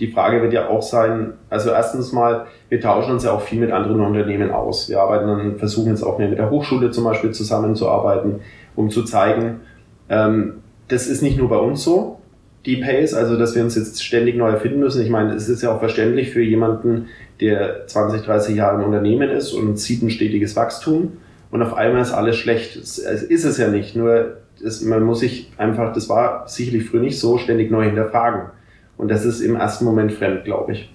[0.00, 3.60] die Frage wird ja auch sein, also erstens mal, wir tauschen uns ja auch viel
[3.60, 4.88] mit anderen Unternehmen aus.
[4.88, 8.40] Wir arbeiten dann, versuchen jetzt auch mehr mit der Hochschule zum Beispiel zusammenzuarbeiten,
[8.74, 9.60] um zu zeigen,
[10.08, 10.54] ähm,
[10.88, 12.18] das ist nicht nur bei uns so,
[12.66, 15.02] die Pace, also dass wir uns jetzt ständig neu erfinden müssen.
[15.02, 17.08] Ich meine, es ist ja auch verständlich für jemanden,
[17.40, 21.18] der 20, 30 Jahre im Unternehmen ist und sieht ein stetiges Wachstum
[21.50, 22.76] und auf einmal ist alles schlecht.
[22.76, 27.00] Es ist es ja nicht, nur es, man muss sich einfach, das war sicherlich früher
[27.00, 28.50] nicht so, ständig neu hinterfragen.
[28.96, 30.92] Und das ist im ersten Moment fremd, glaube ich.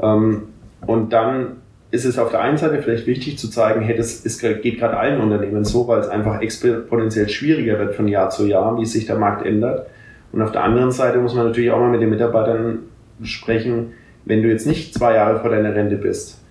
[0.00, 0.44] Ähm,
[0.86, 1.58] und dann
[1.90, 4.98] ist es auf der einen Seite vielleicht wichtig zu zeigen, hey, das ist, geht gerade
[4.98, 9.06] allen Unternehmen so, weil es einfach exponentiell schwieriger wird von Jahr zu Jahr, wie sich
[9.06, 9.86] der Markt ändert.
[10.32, 12.80] Und auf der anderen Seite muss man natürlich auch mal mit den Mitarbeitern
[13.22, 13.94] sprechen,
[14.26, 16.42] wenn du jetzt nicht zwei Jahre vor deiner Rente bist.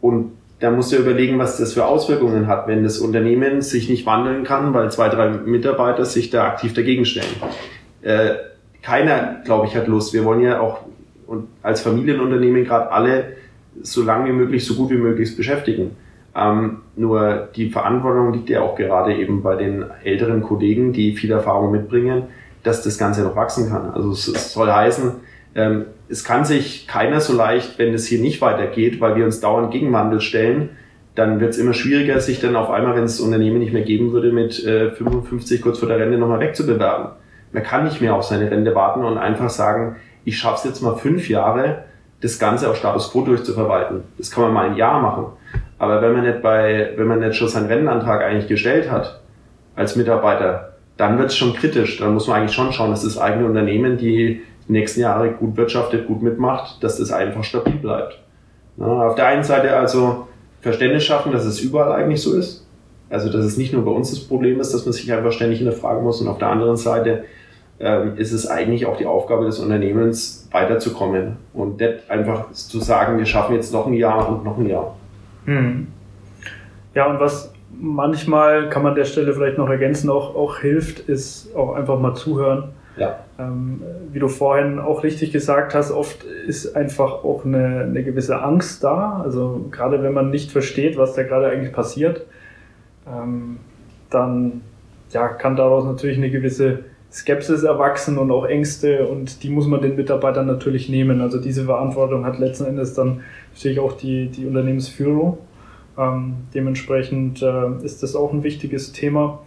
[0.00, 4.06] Und da musst du überlegen, was das für Auswirkungen hat, wenn das Unternehmen sich nicht
[4.06, 7.26] wandeln kann, weil zwei, drei Mitarbeiter sich da aktiv dagegen stellen.
[8.02, 8.34] Äh,
[8.82, 10.12] keiner, glaube ich, hat Lust.
[10.14, 10.80] Wir wollen ja auch
[11.26, 13.36] und als Familienunternehmen gerade alle
[13.82, 15.96] so lange wie möglich, so gut wie möglich beschäftigen.
[16.34, 21.30] Ähm, nur die Verantwortung liegt ja auch gerade eben bei den älteren Kollegen, die viel
[21.30, 22.24] Erfahrung mitbringen,
[22.62, 23.90] dass das Ganze noch wachsen kann.
[23.90, 25.12] Also es, es soll heißen,
[25.54, 29.40] ähm, es kann sich keiner so leicht, wenn es hier nicht weitergeht, weil wir uns
[29.40, 30.70] dauernd gegen Wandel stellen,
[31.14, 33.82] dann wird es immer schwieriger, sich dann auf einmal, wenn es das Unternehmen nicht mehr
[33.82, 37.10] geben würde, mit äh, 55 kurz vor der Rente nochmal wegzubewerben.
[37.52, 40.82] Man kann nicht mehr auf seine Rente warten und einfach sagen, ich schaffe es jetzt
[40.82, 41.84] mal fünf Jahre,
[42.20, 44.02] das Ganze auf Status Quo durchzuverwalten.
[44.18, 45.26] Das kann man mal ein Jahr machen.
[45.78, 49.20] Aber wenn man nicht bei, wenn man nicht schon seinen Rentenantrag eigentlich gestellt hat,
[49.76, 51.98] als Mitarbeiter, dann wird es schon kritisch.
[51.98, 56.06] Dann muss man eigentlich schon schauen, dass das eigene Unternehmen die nächsten Jahre gut wirtschaftet,
[56.06, 58.18] gut mitmacht, dass das einfach stabil bleibt.
[58.76, 60.26] Ja, auf der einen Seite also
[60.60, 62.66] Verständnis schaffen, dass es überall eigentlich so ist.
[63.10, 65.58] Also, dass es nicht nur bei uns das Problem ist, dass man sich einfach ständig
[65.58, 66.20] hinterfragen muss.
[66.20, 67.24] Und auf der anderen Seite
[67.78, 73.26] ist es eigentlich auch die Aufgabe des Unternehmens, weiterzukommen und nicht einfach zu sagen, wir
[73.26, 74.96] schaffen jetzt noch ein Jahr und noch ein Jahr.
[75.44, 75.86] Hm.
[76.94, 81.54] Ja, und was manchmal, kann man der Stelle vielleicht noch ergänzen, auch, auch hilft, ist
[81.54, 82.70] auch einfach mal zuhören.
[82.96, 83.20] Ja.
[83.38, 88.42] Ähm, wie du vorhin auch richtig gesagt hast, oft ist einfach auch eine, eine gewisse
[88.42, 89.20] Angst da.
[89.22, 92.26] Also gerade wenn man nicht versteht, was da gerade eigentlich passiert,
[93.06, 93.58] ähm,
[94.10, 94.62] dann
[95.10, 99.80] ja, kann daraus natürlich eine gewisse Skepsis erwachsen und auch Ängste und die muss man
[99.80, 101.20] den Mitarbeitern natürlich nehmen.
[101.20, 103.22] Also diese Verantwortung hat letzten Endes dann
[103.54, 105.38] natürlich auch die, die Unternehmensführung.
[105.96, 109.40] Ähm, dementsprechend äh, ist das auch ein wichtiges Thema.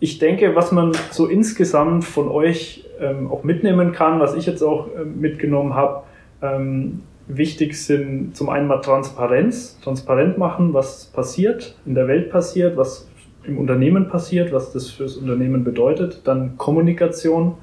[0.00, 4.62] Ich denke, was man so insgesamt von euch ähm, auch mitnehmen kann, was ich jetzt
[4.62, 6.02] auch äh, mitgenommen habe,
[6.42, 12.76] ähm, wichtig sind zum einen mal Transparenz, transparent machen, was passiert, in der Welt passiert,
[12.76, 13.08] was
[13.44, 16.22] im Unternehmen passiert, was das fürs Unternehmen bedeutet.
[16.24, 17.54] Dann Kommunikation,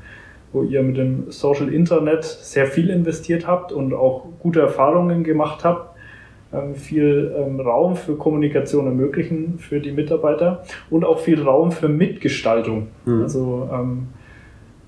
[0.54, 5.64] wo ihr mit dem Social Internet sehr viel investiert habt und auch gute Erfahrungen gemacht
[5.64, 5.96] habt.
[6.54, 11.90] Ähm, viel ähm, Raum für Kommunikation ermöglichen für die Mitarbeiter und auch viel Raum für
[11.90, 12.88] Mitgestaltung.
[13.06, 13.22] Mhm.
[13.24, 14.08] Also ähm,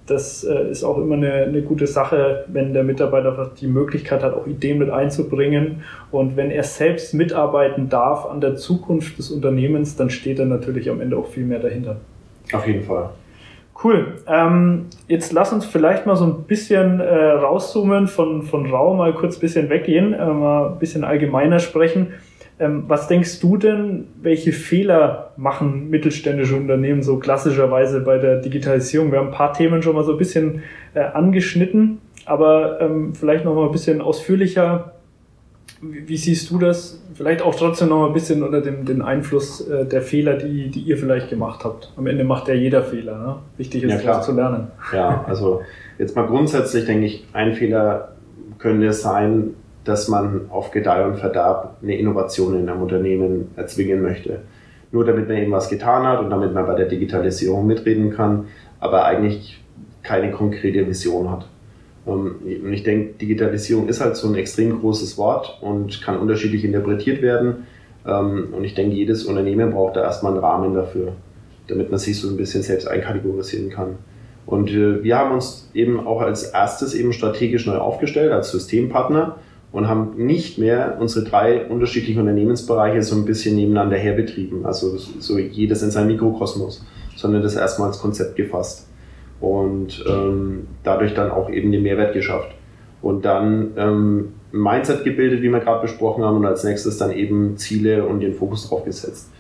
[0.08, 4.34] das äh, ist auch immer eine, eine, gute Sache, wenn der Mitarbeiter die Möglichkeit hat,
[4.34, 5.84] auch Ideen mit einzubringen.
[6.12, 10.90] Und wenn er selbst mitarbeiten darf an der Zukunft des Unternehmens, dann steht er natürlich
[10.90, 11.98] am Ende auch viel mehr dahinter.
[12.54, 13.10] Auf jeden Fall.
[13.84, 14.16] Cool.
[14.28, 19.14] Ähm, jetzt lass uns vielleicht mal so ein bisschen äh, rauszoomen, von, von Rau mal
[19.14, 22.14] kurz ein bisschen weggehen, äh, mal ein bisschen allgemeiner sprechen.
[22.60, 29.12] Ähm, was denkst du denn, welche Fehler machen mittelständische Unternehmen so klassischerweise bei der Digitalisierung?
[29.12, 30.64] Wir haben ein paar Themen schon mal so ein bisschen
[30.96, 34.94] äh, angeschnitten, aber ähm, vielleicht noch mal ein bisschen ausführlicher.
[35.82, 37.00] Wie, wie, siehst du das?
[37.14, 40.70] Vielleicht auch trotzdem noch mal ein bisschen unter dem den Einfluss äh, der Fehler, die,
[40.70, 41.94] die ihr vielleicht gemacht habt.
[41.96, 43.20] Am Ende macht ja jeder Fehler.
[43.20, 43.36] Ne?
[43.58, 44.70] Wichtig ist, ja, zu lernen.
[44.92, 45.62] Ja, also
[46.00, 48.14] jetzt mal grundsätzlich denke ich, ein Fehler
[48.58, 49.54] könnte sein,
[49.88, 54.42] dass man auf Gedeih und Verderb eine Innovation in einem Unternehmen erzwingen möchte.
[54.92, 58.46] Nur damit man eben was getan hat und damit man bei der Digitalisierung mitreden kann.
[58.80, 59.60] aber eigentlich
[60.04, 61.48] keine konkrete Vision hat.
[62.06, 66.64] Ähm, und ich denke, Digitalisierung ist halt so ein extrem großes Wort und kann unterschiedlich
[66.64, 67.68] interpretiert werden.
[68.06, 71.14] Ähm, und ich denke, jedes Unternehmen braucht da erstmal einen Rahmen dafür,
[71.68, 73.96] damit man sich so ein bisschen selbst einkategorisieren kann.
[74.46, 79.36] Und äh, wir haben uns eben auch als erstes eben strategisch neu aufgestellt als Systempartner
[79.78, 85.38] und haben nicht mehr unsere drei unterschiedlichen Unternehmensbereiche so ein bisschen nebeneinander herbetrieben, also so
[85.38, 86.84] jedes in seinem Mikrokosmos,
[87.16, 88.90] sondern das erstmal als Konzept gefasst
[89.40, 92.56] und ähm, dadurch dann auch eben den Mehrwert geschafft.
[93.04, 97.56] Und dann ähm, Mindset gebildet, wie wir gerade besprochen haben, und als nächstes dann eben
[97.58, 99.32] Ziele und den Fokus drauf gesetzt.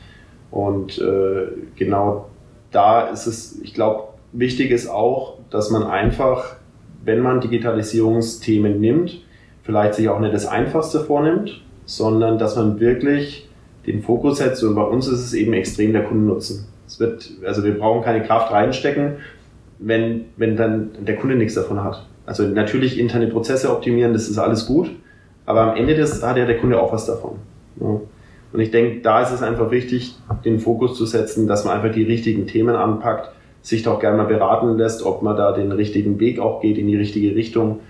[0.51, 2.27] Und äh, genau
[2.69, 6.57] da ist es, ich glaube, wichtig ist auch, dass man einfach,
[7.03, 9.23] wenn man Digitalisierungsthemen nimmt,
[9.67, 13.47] vielleicht sich auch nicht das Einfachste vornimmt, sondern dass man wirklich
[13.85, 14.63] den Fokus setzt.
[14.63, 16.65] Und bei uns ist es eben extrem der Kundennutzen.
[16.87, 19.17] Es wird, also wir brauchen keine Kraft reinstecken,
[19.77, 22.05] wenn, wenn dann der Kunde nichts davon hat.
[22.25, 24.89] Also natürlich interne Prozesse optimieren, das ist alles gut,
[25.45, 27.33] aber am Ende des hat ja der Kunde auch was davon.
[27.79, 27.99] Ja.
[28.53, 31.93] Und ich denke, da ist es einfach wichtig, den Fokus zu setzen, dass man einfach
[31.93, 36.21] die richtigen Themen anpackt, sich doch gerne mal beraten lässt, ob man da den richtigen
[36.21, 37.81] Weg auch geht, in die richtige Richtung.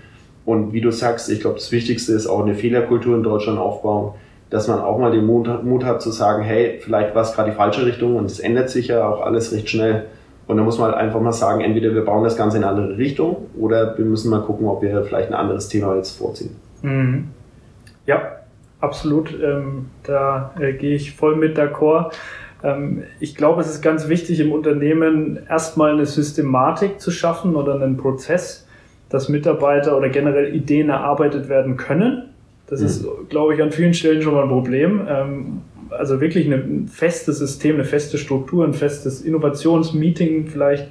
[0.48, 4.14] Und wie du sagst, ich glaube, das Wichtigste ist auch eine Fehlerkultur in Deutschland aufbauen,
[4.48, 7.50] dass man auch mal den Mut, Mut hat zu sagen, hey, vielleicht war es gerade
[7.50, 10.06] die falsche Richtung und es ändert sich ja auch alles recht schnell.
[10.46, 12.72] Und da muss man halt einfach mal sagen, entweder wir bauen das Ganze in eine
[12.72, 16.56] andere Richtung oder wir müssen mal gucken, ob wir vielleicht ein anderes Thema jetzt vorziehen.
[16.80, 17.28] Mhm.
[18.06, 18.38] Ja,
[18.80, 19.30] absolut.
[19.34, 22.14] Ähm, da äh, gehe ich voll mit d'accord.
[22.64, 27.74] Ähm, ich glaube, es ist ganz wichtig im Unternehmen erstmal eine Systematik zu schaffen oder
[27.74, 28.64] einen Prozess,
[29.08, 32.30] dass Mitarbeiter oder generell Ideen erarbeitet werden können.
[32.66, 32.86] Das mhm.
[32.86, 35.06] ist, glaube ich, an vielen Stellen schon mal ein Problem.
[35.08, 40.88] Ähm, also wirklich ein festes System, eine feste Struktur, ein festes Innovationsmeeting vielleicht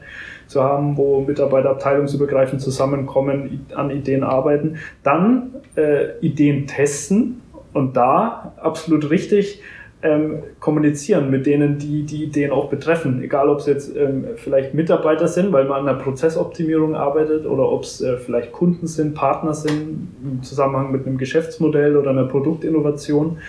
[0.48, 7.42] zu haben, wo Mitarbeiter abteilungsübergreifend zusammenkommen, an Ideen arbeiten, dann äh, Ideen testen
[7.74, 9.62] und da absolut richtig
[10.04, 13.22] ähm, kommunizieren mit denen, die die Ideen auch betreffen.
[13.24, 17.72] Egal, ob es jetzt ähm, vielleicht Mitarbeiter sind, weil man an einer Prozessoptimierung arbeitet oder
[17.72, 22.26] ob es äh, vielleicht Kunden sind, Partner sind im Zusammenhang mit einem Geschäftsmodell oder einer
[22.26, 23.40] Produktinnovation.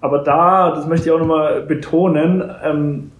[0.00, 3.12] Aber da, das möchte ich auch nochmal betonen, ähm,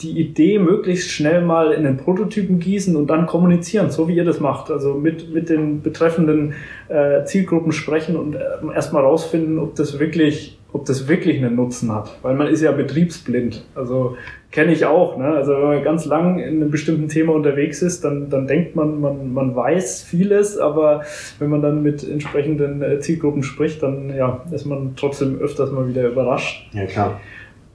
[0.00, 4.24] die Idee möglichst schnell mal in den Prototypen gießen und dann kommunizieren, so wie ihr
[4.24, 4.70] das macht.
[4.70, 6.54] Also mit, mit den betreffenden
[6.88, 8.40] äh, Zielgruppen sprechen und äh,
[8.74, 12.18] erstmal rausfinden, ob das wirklich ob das wirklich einen Nutzen hat.
[12.22, 13.64] Weil man ist ja betriebsblind.
[13.76, 14.16] Also
[14.50, 15.16] kenne ich auch.
[15.16, 15.28] Ne?
[15.28, 19.00] Also wenn man ganz lang in einem bestimmten Thema unterwegs ist, dann, dann denkt man,
[19.00, 21.02] man, man weiß vieles, aber
[21.38, 25.88] wenn man dann mit entsprechenden äh, Zielgruppen spricht, dann ja, ist man trotzdem öfters mal
[25.88, 26.68] wieder überrascht.
[26.72, 27.20] Ja, klar.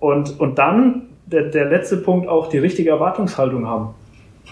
[0.02, 3.96] Und, und dann der, der letzte Punkt auch die richtige Erwartungshaltung haben.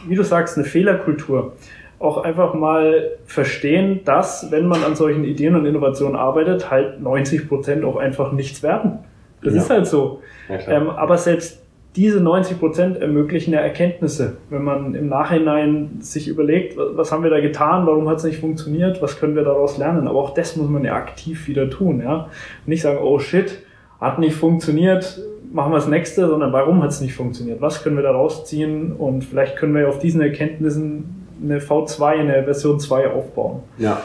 [0.08, 1.52] Wie du sagst, eine Fehlerkultur
[2.00, 7.48] auch einfach mal verstehen, dass, wenn man an solchen Ideen und Innovationen arbeitet, halt 90
[7.48, 9.00] Prozent auch einfach nichts werden.
[9.42, 9.62] Das ja.
[9.62, 10.22] ist halt so.
[10.50, 11.64] Ja, ähm, aber selbst
[11.96, 17.32] diese 90 Prozent ermöglichen ja Erkenntnisse, wenn man im Nachhinein sich überlegt, was haben wir
[17.32, 20.08] da getan, warum hat es nicht funktioniert, was können wir daraus lernen.
[20.08, 22.02] Aber auch das muss man ja aktiv wieder tun.
[22.02, 22.30] Ja?
[22.68, 23.64] Nicht sagen, oh shit,
[24.00, 25.20] hat nicht funktioniert,
[25.52, 27.62] machen wir das nächste, sondern warum hat es nicht funktioniert?
[27.62, 28.92] Was können wir daraus ziehen?
[28.92, 33.63] Und vielleicht können wir auf diesen Erkenntnissen eine V2, eine Version 2 aufbauen.
[33.78, 34.02] Ja,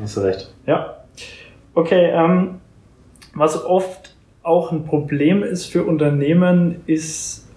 [0.00, 0.52] hast du recht.
[0.66, 0.96] Ja.
[1.74, 2.60] Okay, ähm,
[3.34, 7.48] was oft auch ein Problem ist für Unternehmen, ist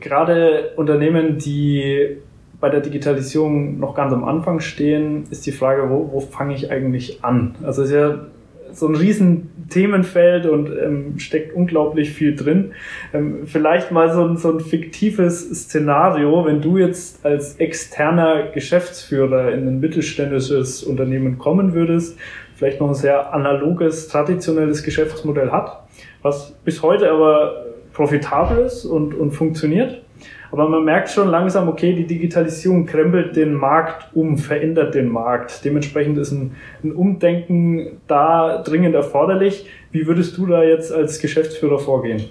[0.00, 2.18] gerade Unternehmen, die
[2.60, 6.70] bei der Digitalisierung noch ganz am Anfang stehen, ist die Frage, wo, wo fange ich
[6.70, 7.56] eigentlich an?
[7.62, 8.26] Also es ist ja
[8.74, 12.72] so ein riesen Themenfeld und ähm, steckt unglaublich viel drin.
[13.12, 19.52] Ähm, vielleicht mal so ein, so ein fiktives Szenario, wenn du jetzt als externer Geschäftsführer
[19.52, 22.18] in ein mittelständisches Unternehmen kommen würdest,
[22.56, 25.84] vielleicht noch ein sehr analoges, traditionelles Geschäftsmodell hat,
[26.22, 30.02] was bis heute aber profitabel ist und, und funktioniert
[30.50, 35.64] aber man merkt schon langsam, okay, die Digitalisierung krempelt den Markt um, verändert den Markt.
[35.64, 39.66] Dementsprechend ist ein, ein Umdenken da dringend erforderlich.
[39.90, 42.24] Wie würdest du da jetzt als Geschäftsführer vorgehen?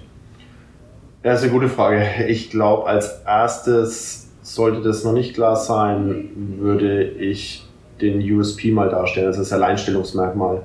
[1.22, 2.04] Ja, ist eine gute Frage.
[2.28, 7.66] Ich glaube, als erstes sollte das noch nicht klar sein, würde ich
[8.00, 10.62] den USP mal darstellen, also das Alleinstellungsmerkmal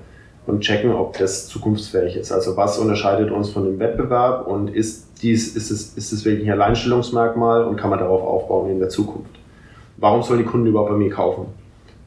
[0.49, 2.31] und checken, ob das zukunftsfähig ist.
[2.31, 6.47] Also was unterscheidet uns von dem Wettbewerb und ist dies, ist es, ist es wirklich
[6.47, 9.31] ein Alleinstellungsmerkmal und kann man darauf aufbauen in der Zukunft?
[9.97, 11.47] Warum sollen die Kunden überhaupt bei mir kaufen?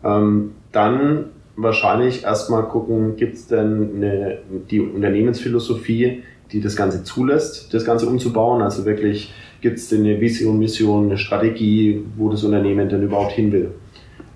[0.04, 4.38] Ähm, dann wahrscheinlich erstmal gucken, gibt es denn eine,
[4.70, 8.62] die Unternehmensphilosophie, die das Ganze zulässt, das Ganze umzubauen.
[8.62, 13.52] Also wirklich gibt es eine Vision, Mission, eine Strategie, wo das Unternehmen denn überhaupt hin
[13.52, 13.70] will.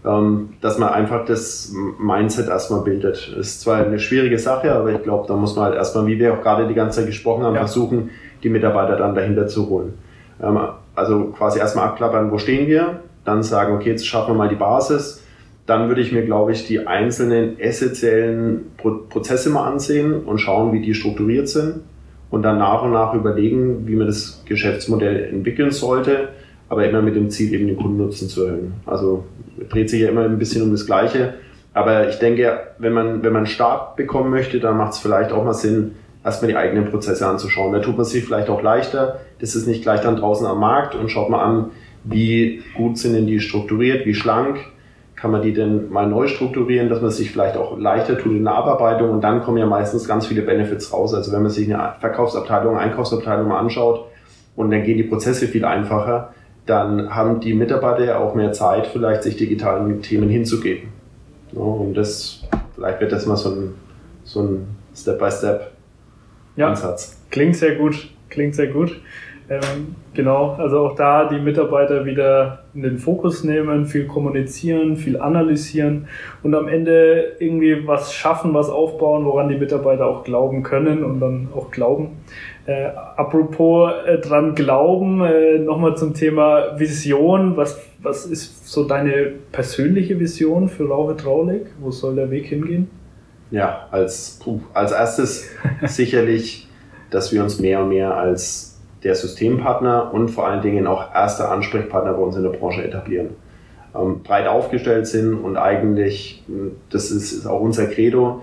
[0.05, 3.33] Ähm, dass man einfach das Mindset erstmal bildet.
[3.37, 6.19] Das ist zwar eine schwierige Sache, aber ich glaube, da muss man halt erstmal, wie
[6.19, 7.61] wir auch gerade die ganze Zeit gesprochen haben, ja.
[7.63, 8.11] versuchen,
[8.47, 9.95] die Mitarbeiter dann dahinter zu holen.
[10.43, 10.59] Ähm,
[10.95, 14.55] also quasi erstmal abklappern, wo stehen wir, dann sagen, okay, jetzt schaffen wir mal die
[14.55, 15.23] Basis.
[15.67, 20.81] Dann würde ich mir, glaube ich, die einzelnen essentiellen Prozesse mal ansehen und schauen, wie
[20.81, 21.81] die strukturiert sind
[22.31, 26.29] und dann nach und nach überlegen, wie man das Geschäftsmodell entwickeln sollte,
[26.69, 28.75] aber immer mit dem Ziel, eben den Kundennutzen zu erhöhen.
[28.87, 29.25] Also
[29.69, 31.35] dreht sich ja immer ein bisschen um das Gleiche.
[31.75, 35.45] Aber ich denke, wenn man, wenn man Start bekommen möchte, dann macht es vielleicht auch
[35.45, 37.73] mal Sinn, erstmal die eigenen Prozesse anzuschauen.
[37.73, 39.21] Da tut man sich vielleicht auch leichter.
[39.39, 41.71] Das ist nicht gleich dann draußen am Markt und schaut mal an,
[42.05, 44.59] wie gut sind denn die strukturiert, wie schlank
[45.17, 48.45] kann man die denn mal neu strukturieren, dass man sich vielleicht auch leichter tut in
[48.45, 51.15] der Abarbeitung und dann kommen ja meistens ganz viele Benefits raus.
[51.15, 54.05] Also wenn man sich eine Verkaufsabteilung, Einkaufsabteilung mal anschaut
[54.57, 56.35] und dann gehen die Prozesse viel einfacher,
[56.67, 60.91] dann haben die Mitarbeiter ja auch mehr Zeit, vielleicht sich digitalen Themen hinzugeben.
[61.55, 62.43] Und das,
[62.75, 63.75] vielleicht wird das mal so ein,
[64.25, 65.76] so ein Step-by-Step-Ansatz.
[66.57, 66.75] Ja,
[67.31, 69.01] klingt sehr gut, klingt sehr gut.
[69.49, 75.21] Ähm, genau, also auch da die Mitarbeiter wieder in den Fokus nehmen, viel kommunizieren, viel
[75.21, 76.09] analysieren
[76.43, 81.21] und am Ende irgendwie was schaffen, was aufbauen, woran die Mitarbeiter auch glauben können und
[81.21, 82.17] dann auch glauben.
[82.67, 87.57] Äh, apropos äh, dran glauben, äh, nochmal zum Thema Vision.
[87.57, 91.67] Was, was ist so deine persönliche Vision für Rau Hydraulik?
[91.79, 92.91] Wo soll der Weg hingehen?
[93.51, 94.41] Ja, als,
[94.75, 95.49] als erstes
[95.87, 96.69] sicherlich,
[97.11, 101.51] dass wir uns mehr und mehr als der Systempartner und vor allen Dingen auch erster
[101.51, 103.31] Ansprechpartner bei uns in der Branche etablieren.
[103.95, 106.45] Ähm, breit aufgestellt sind und eigentlich,
[106.91, 108.43] das ist, ist auch unser Credo,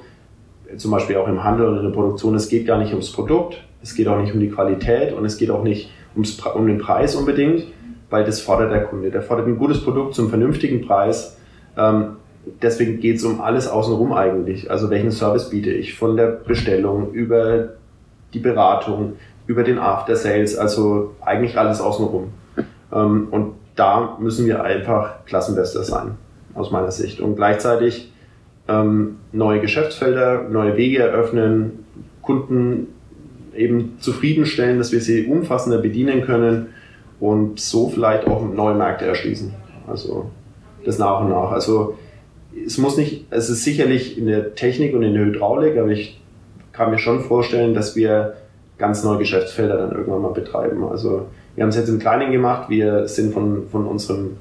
[0.78, 3.62] zum Beispiel auch im Handel und in der Produktion, es geht gar nicht ums Produkt,
[3.82, 6.78] es geht auch nicht um die Qualität und es geht auch nicht ums, um den
[6.78, 7.66] Preis unbedingt,
[8.10, 9.12] weil das fordert der Kunde.
[9.12, 11.38] Der fordert ein gutes Produkt zum vernünftigen Preis.
[11.78, 12.16] Ähm,
[12.62, 14.70] deswegen geht es um alles außenrum eigentlich.
[14.70, 17.70] Also welchen Service biete ich von der Bestellung über
[18.34, 19.14] die Beratung
[19.46, 22.30] über den After Sales, also eigentlich alles außenrum.
[22.94, 26.12] Ähm, und da müssen wir einfach Klassenbester sein,
[26.54, 27.20] aus meiner Sicht.
[27.20, 28.12] Und gleichzeitig
[28.68, 31.86] ähm, neue Geschäftsfelder, neue Wege eröffnen,
[32.22, 32.88] Kunden
[33.56, 36.68] eben zufriedenstellen, dass wir sie umfassender bedienen können
[37.20, 39.54] und so vielleicht auch neue Märkte erschließen.
[39.88, 40.32] Also
[40.86, 41.52] das nach und nach.
[41.52, 41.98] Also
[42.66, 46.20] es muss nicht, es ist sicherlich in der Technik und in der Hydraulik, aber ich
[46.72, 48.34] kann mir schon vorstellen, dass wir
[48.78, 50.84] ganz neue Geschäftsfelder dann irgendwann mal betreiben.
[50.84, 52.70] Also wir haben es jetzt im Kleinen gemacht.
[52.70, 54.38] Wir sind von, von, unserem,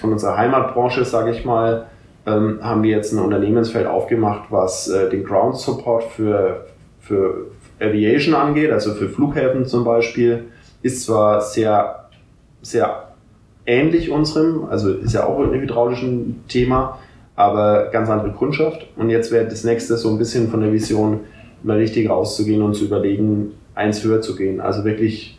[0.00, 1.86] von unserer Heimatbranche, sage ich mal,
[2.26, 6.66] ähm, haben wir jetzt ein Unternehmensfeld aufgemacht, was äh, den Ground Support für,
[7.00, 7.46] für
[7.80, 10.44] Aviation angeht, also für Flughäfen zum Beispiel.
[10.82, 12.08] Ist zwar sehr,
[12.62, 13.14] sehr
[13.64, 16.10] ähnlich unserem, also ist ja auch ein hydraulisches
[16.48, 16.98] Thema,
[17.36, 18.86] aber ganz andere Kundschaft.
[18.96, 21.20] Und jetzt wäre das nächste so ein bisschen von der Vision,
[21.62, 24.60] mal richtig rauszugehen und zu überlegen, eins höher zu gehen.
[24.60, 25.38] Also wirklich,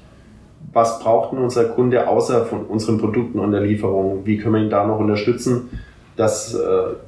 [0.74, 4.26] was braucht denn unser Kunde außer von unseren Produkten und der Lieferung?
[4.26, 5.70] Wie können wir ihn da noch unterstützen,
[6.16, 6.60] dass, äh,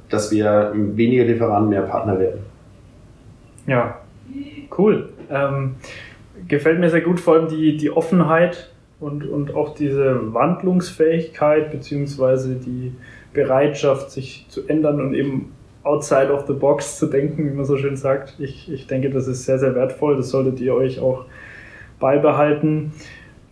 [0.08, 2.40] dass wir weniger Lieferanten, mehr Partner werden?
[3.66, 3.98] Ja,
[4.76, 5.10] cool.
[5.30, 5.76] Ähm,
[6.48, 12.54] gefällt mir sehr gut, vor allem die, die Offenheit und, und auch diese Wandlungsfähigkeit beziehungsweise
[12.54, 12.92] die
[13.32, 15.52] Bereitschaft, sich zu ändern und eben
[15.82, 18.34] outside of the box zu denken, wie man so schön sagt.
[18.38, 20.16] Ich, ich denke, das ist sehr, sehr wertvoll.
[20.16, 21.24] Das solltet ihr euch auch
[21.98, 22.92] beibehalten.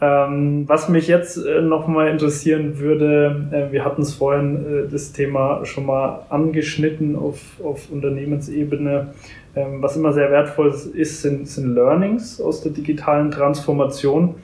[0.00, 5.12] Ähm, was mich jetzt äh, nochmal interessieren würde, äh, wir hatten es vorhin äh, das
[5.12, 9.08] Thema schon mal angeschnitten auf, auf Unternehmensebene.
[9.56, 14.36] Ähm, was immer sehr wertvoll ist, sind, sind Learnings aus der digitalen Transformation.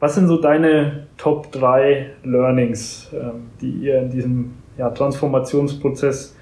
[0.00, 6.36] Was sind so deine Top 3 Learnings, ähm, die ihr in diesem ja, Transformationsprozess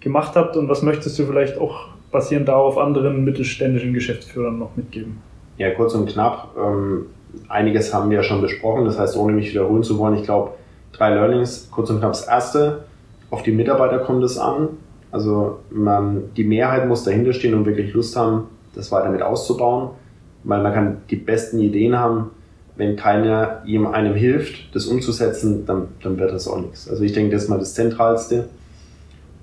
[0.00, 5.22] gemacht habt und was möchtest du vielleicht auch basierend darauf anderen mittelständischen Geschäftsführern noch mitgeben?
[5.58, 6.54] Ja, kurz und knapp.
[6.56, 7.06] Ähm,
[7.48, 10.52] einiges haben wir ja schon besprochen, das heißt, ohne mich wiederholen zu wollen, ich glaube,
[10.92, 12.12] drei Learnings, kurz und knapp.
[12.12, 12.84] Das erste,
[13.30, 14.68] auf die Mitarbeiter kommt es an.
[15.10, 19.90] Also man, die Mehrheit muss dahinter stehen und wirklich Lust haben, das weiter mit auszubauen,
[20.44, 22.30] weil man kann die besten Ideen haben,
[22.76, 26.88] wenn keiner ihm einem hilft, das umzusetzen, dann, dann wird das auch nichts.
[26.88, 28.48] Also ich denke, das ist mal das Zentralste.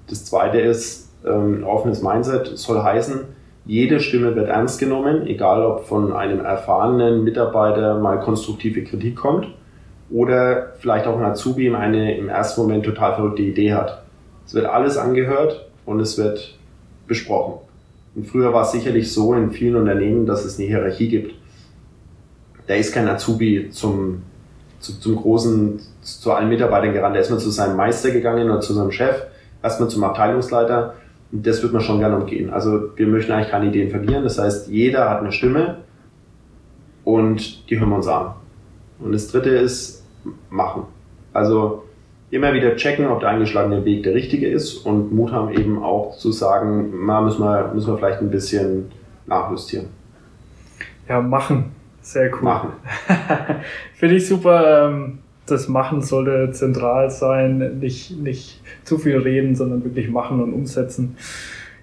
[0.07, 3.21] Das zweite ist, ähm, offenes Mindset soll heißen,
[3.65, 9.47] jede Stimme wird ernst genommen, egal ob von einem erfahrenen Mitarbeiter mal konstruktive Kritik kommt
[10.09, 14.01] oder vielleicht auch ein Azubi eine im ersten Moment total verrückte Idee hat.
[14.47, 16.57] Es wird alles angehört und es wird
[17.07, 17.59] besprochen.
[18.15, 21.35] Und früher war es sicherlich so in vielen Unternehmen, dass es eine Hierarchie gibt.
[22.69, 24.21] Da ist kein Azubi zum,
[24.79, 27.15] zu, zum großen, zu allen Mitarbeitern gerannt.
[27.15, 29.23] Da ist man zu seinem Meister gegangen oder zu seinem Chef,
[29.63, 30.93] erstmal zum Abteilungsleiter.
[31.31, 32.51] Und das wird man schon gerne umgehen.
[32.51, 34.23] Also wir möchten eigentlich keine Ideen verlieren.
[34.23, 35.77] Das heißt, jeder hat eine Stimme
[37.05, 38.35] und die hören wir uns an.
[38.99, 40.05] Und das dritte ist
[40.51, 40.83] machen.
[41.33, 41.85] Also
[42.29, 46.15] immer wieder checken, ob der eingeschlagene Weg der richtige ist und Mut haben eben auch
[46.17, 48.91] zu sagen, na, müssen wir, müssen wir vielleicht ein bisschen
[49.25, 49.87] nachjustieren.
[51.07, 51.78] Ja, machen.
[52.01, 52.43] Sehr cool.
[52.43, 52.69] Machen.
[53.95, 54.89] Finde ich super.
[54.89, 57.79] Ähm, das Machen sollte zentral sein.
[57.79, 61.17] Nicht, nicht zu viel reden, sondern wirklich machen und umsetzen.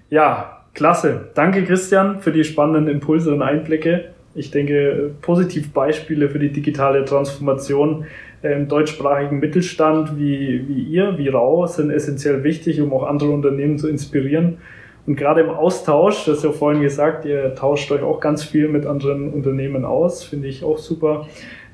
[0.09, 1.29] Ja, klasse.
[1.33, 4.05] Danke, Christian, für die spannenden Impulse und Einblicke.
[4.35, 8.05] Ich denke, positiv Beispiele für die digitale Transformation
[8.43, 13.79] im deutschsprachigen Mittelstand wie, wie ihr, wie Rau, sind essentiell wichtig, um auch andere Unternehmen
[13.79, 14.59] zu inspirieren.
[15.07, 18.67] Und gerade im Austausch, das ist ja vorhin gesagt, ihr tauscht euch auch ganz viel
[18.67, 21.25] mit anderen Unternehmen aus, finde ich auch super.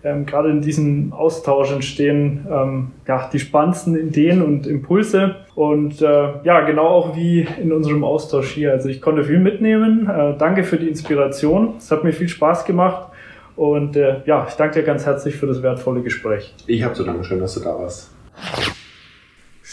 [0.04, 5.36] Ähm, gerade in diesem Austausch entstehen ähm, ja, die spannendsten Ideen und Impulse.
[5.56, 8.72] Und äh, ja, genau auch wie in unserem Austausch hier.
[8.72, 10.10] Also ich konnte viel mitnehmen.
[10.10, 11.76] Äh, danke für die Inspiration.
[11.78, 13.08] Es hat mir viel Spaß gemacht.
[13.56, 16.54] Und äh, ja, ich danke dir ganz herzlich für das wertvolle Gespräch.
[16.68, 17.24] Ich habe zu danken.
[17.24, 18.12] Schön, dass du da warst.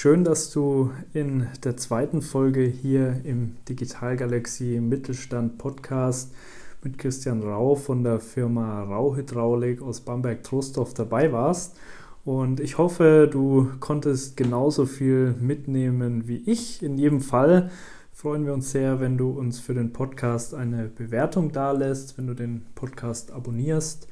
[0.03, 6.33] Schön, dass du in der zweiten Folge hier im Digital Galaxy Mittelstand Podcast
[6.83, 11.77] mit Christian Rau von der Firma Rau Hydraulik aus Bamberg-Trostorf dabei warst.
[12.25, 16.83] Und ich hoffe, du konntest genauso viel mitnehmen wie ich.
[16.83, 17.71] In jedem Fall
[18.11, 22.33] freuen wir uns sehr, wenn du uns für den Podcast eine Bewertung dalässt, wenn du
[22.33, 24.09] den Podcast abonnierst.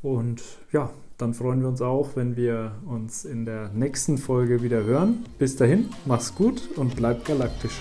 [0.00, 0.88] Und ja,
[1.18, 5.24] dann freuen wir uns auch, wenn wir uns in der nächsten Folge wieder hören.
[5.38, 7.80] Bis dahin, mach's gut und bleib galaktisch.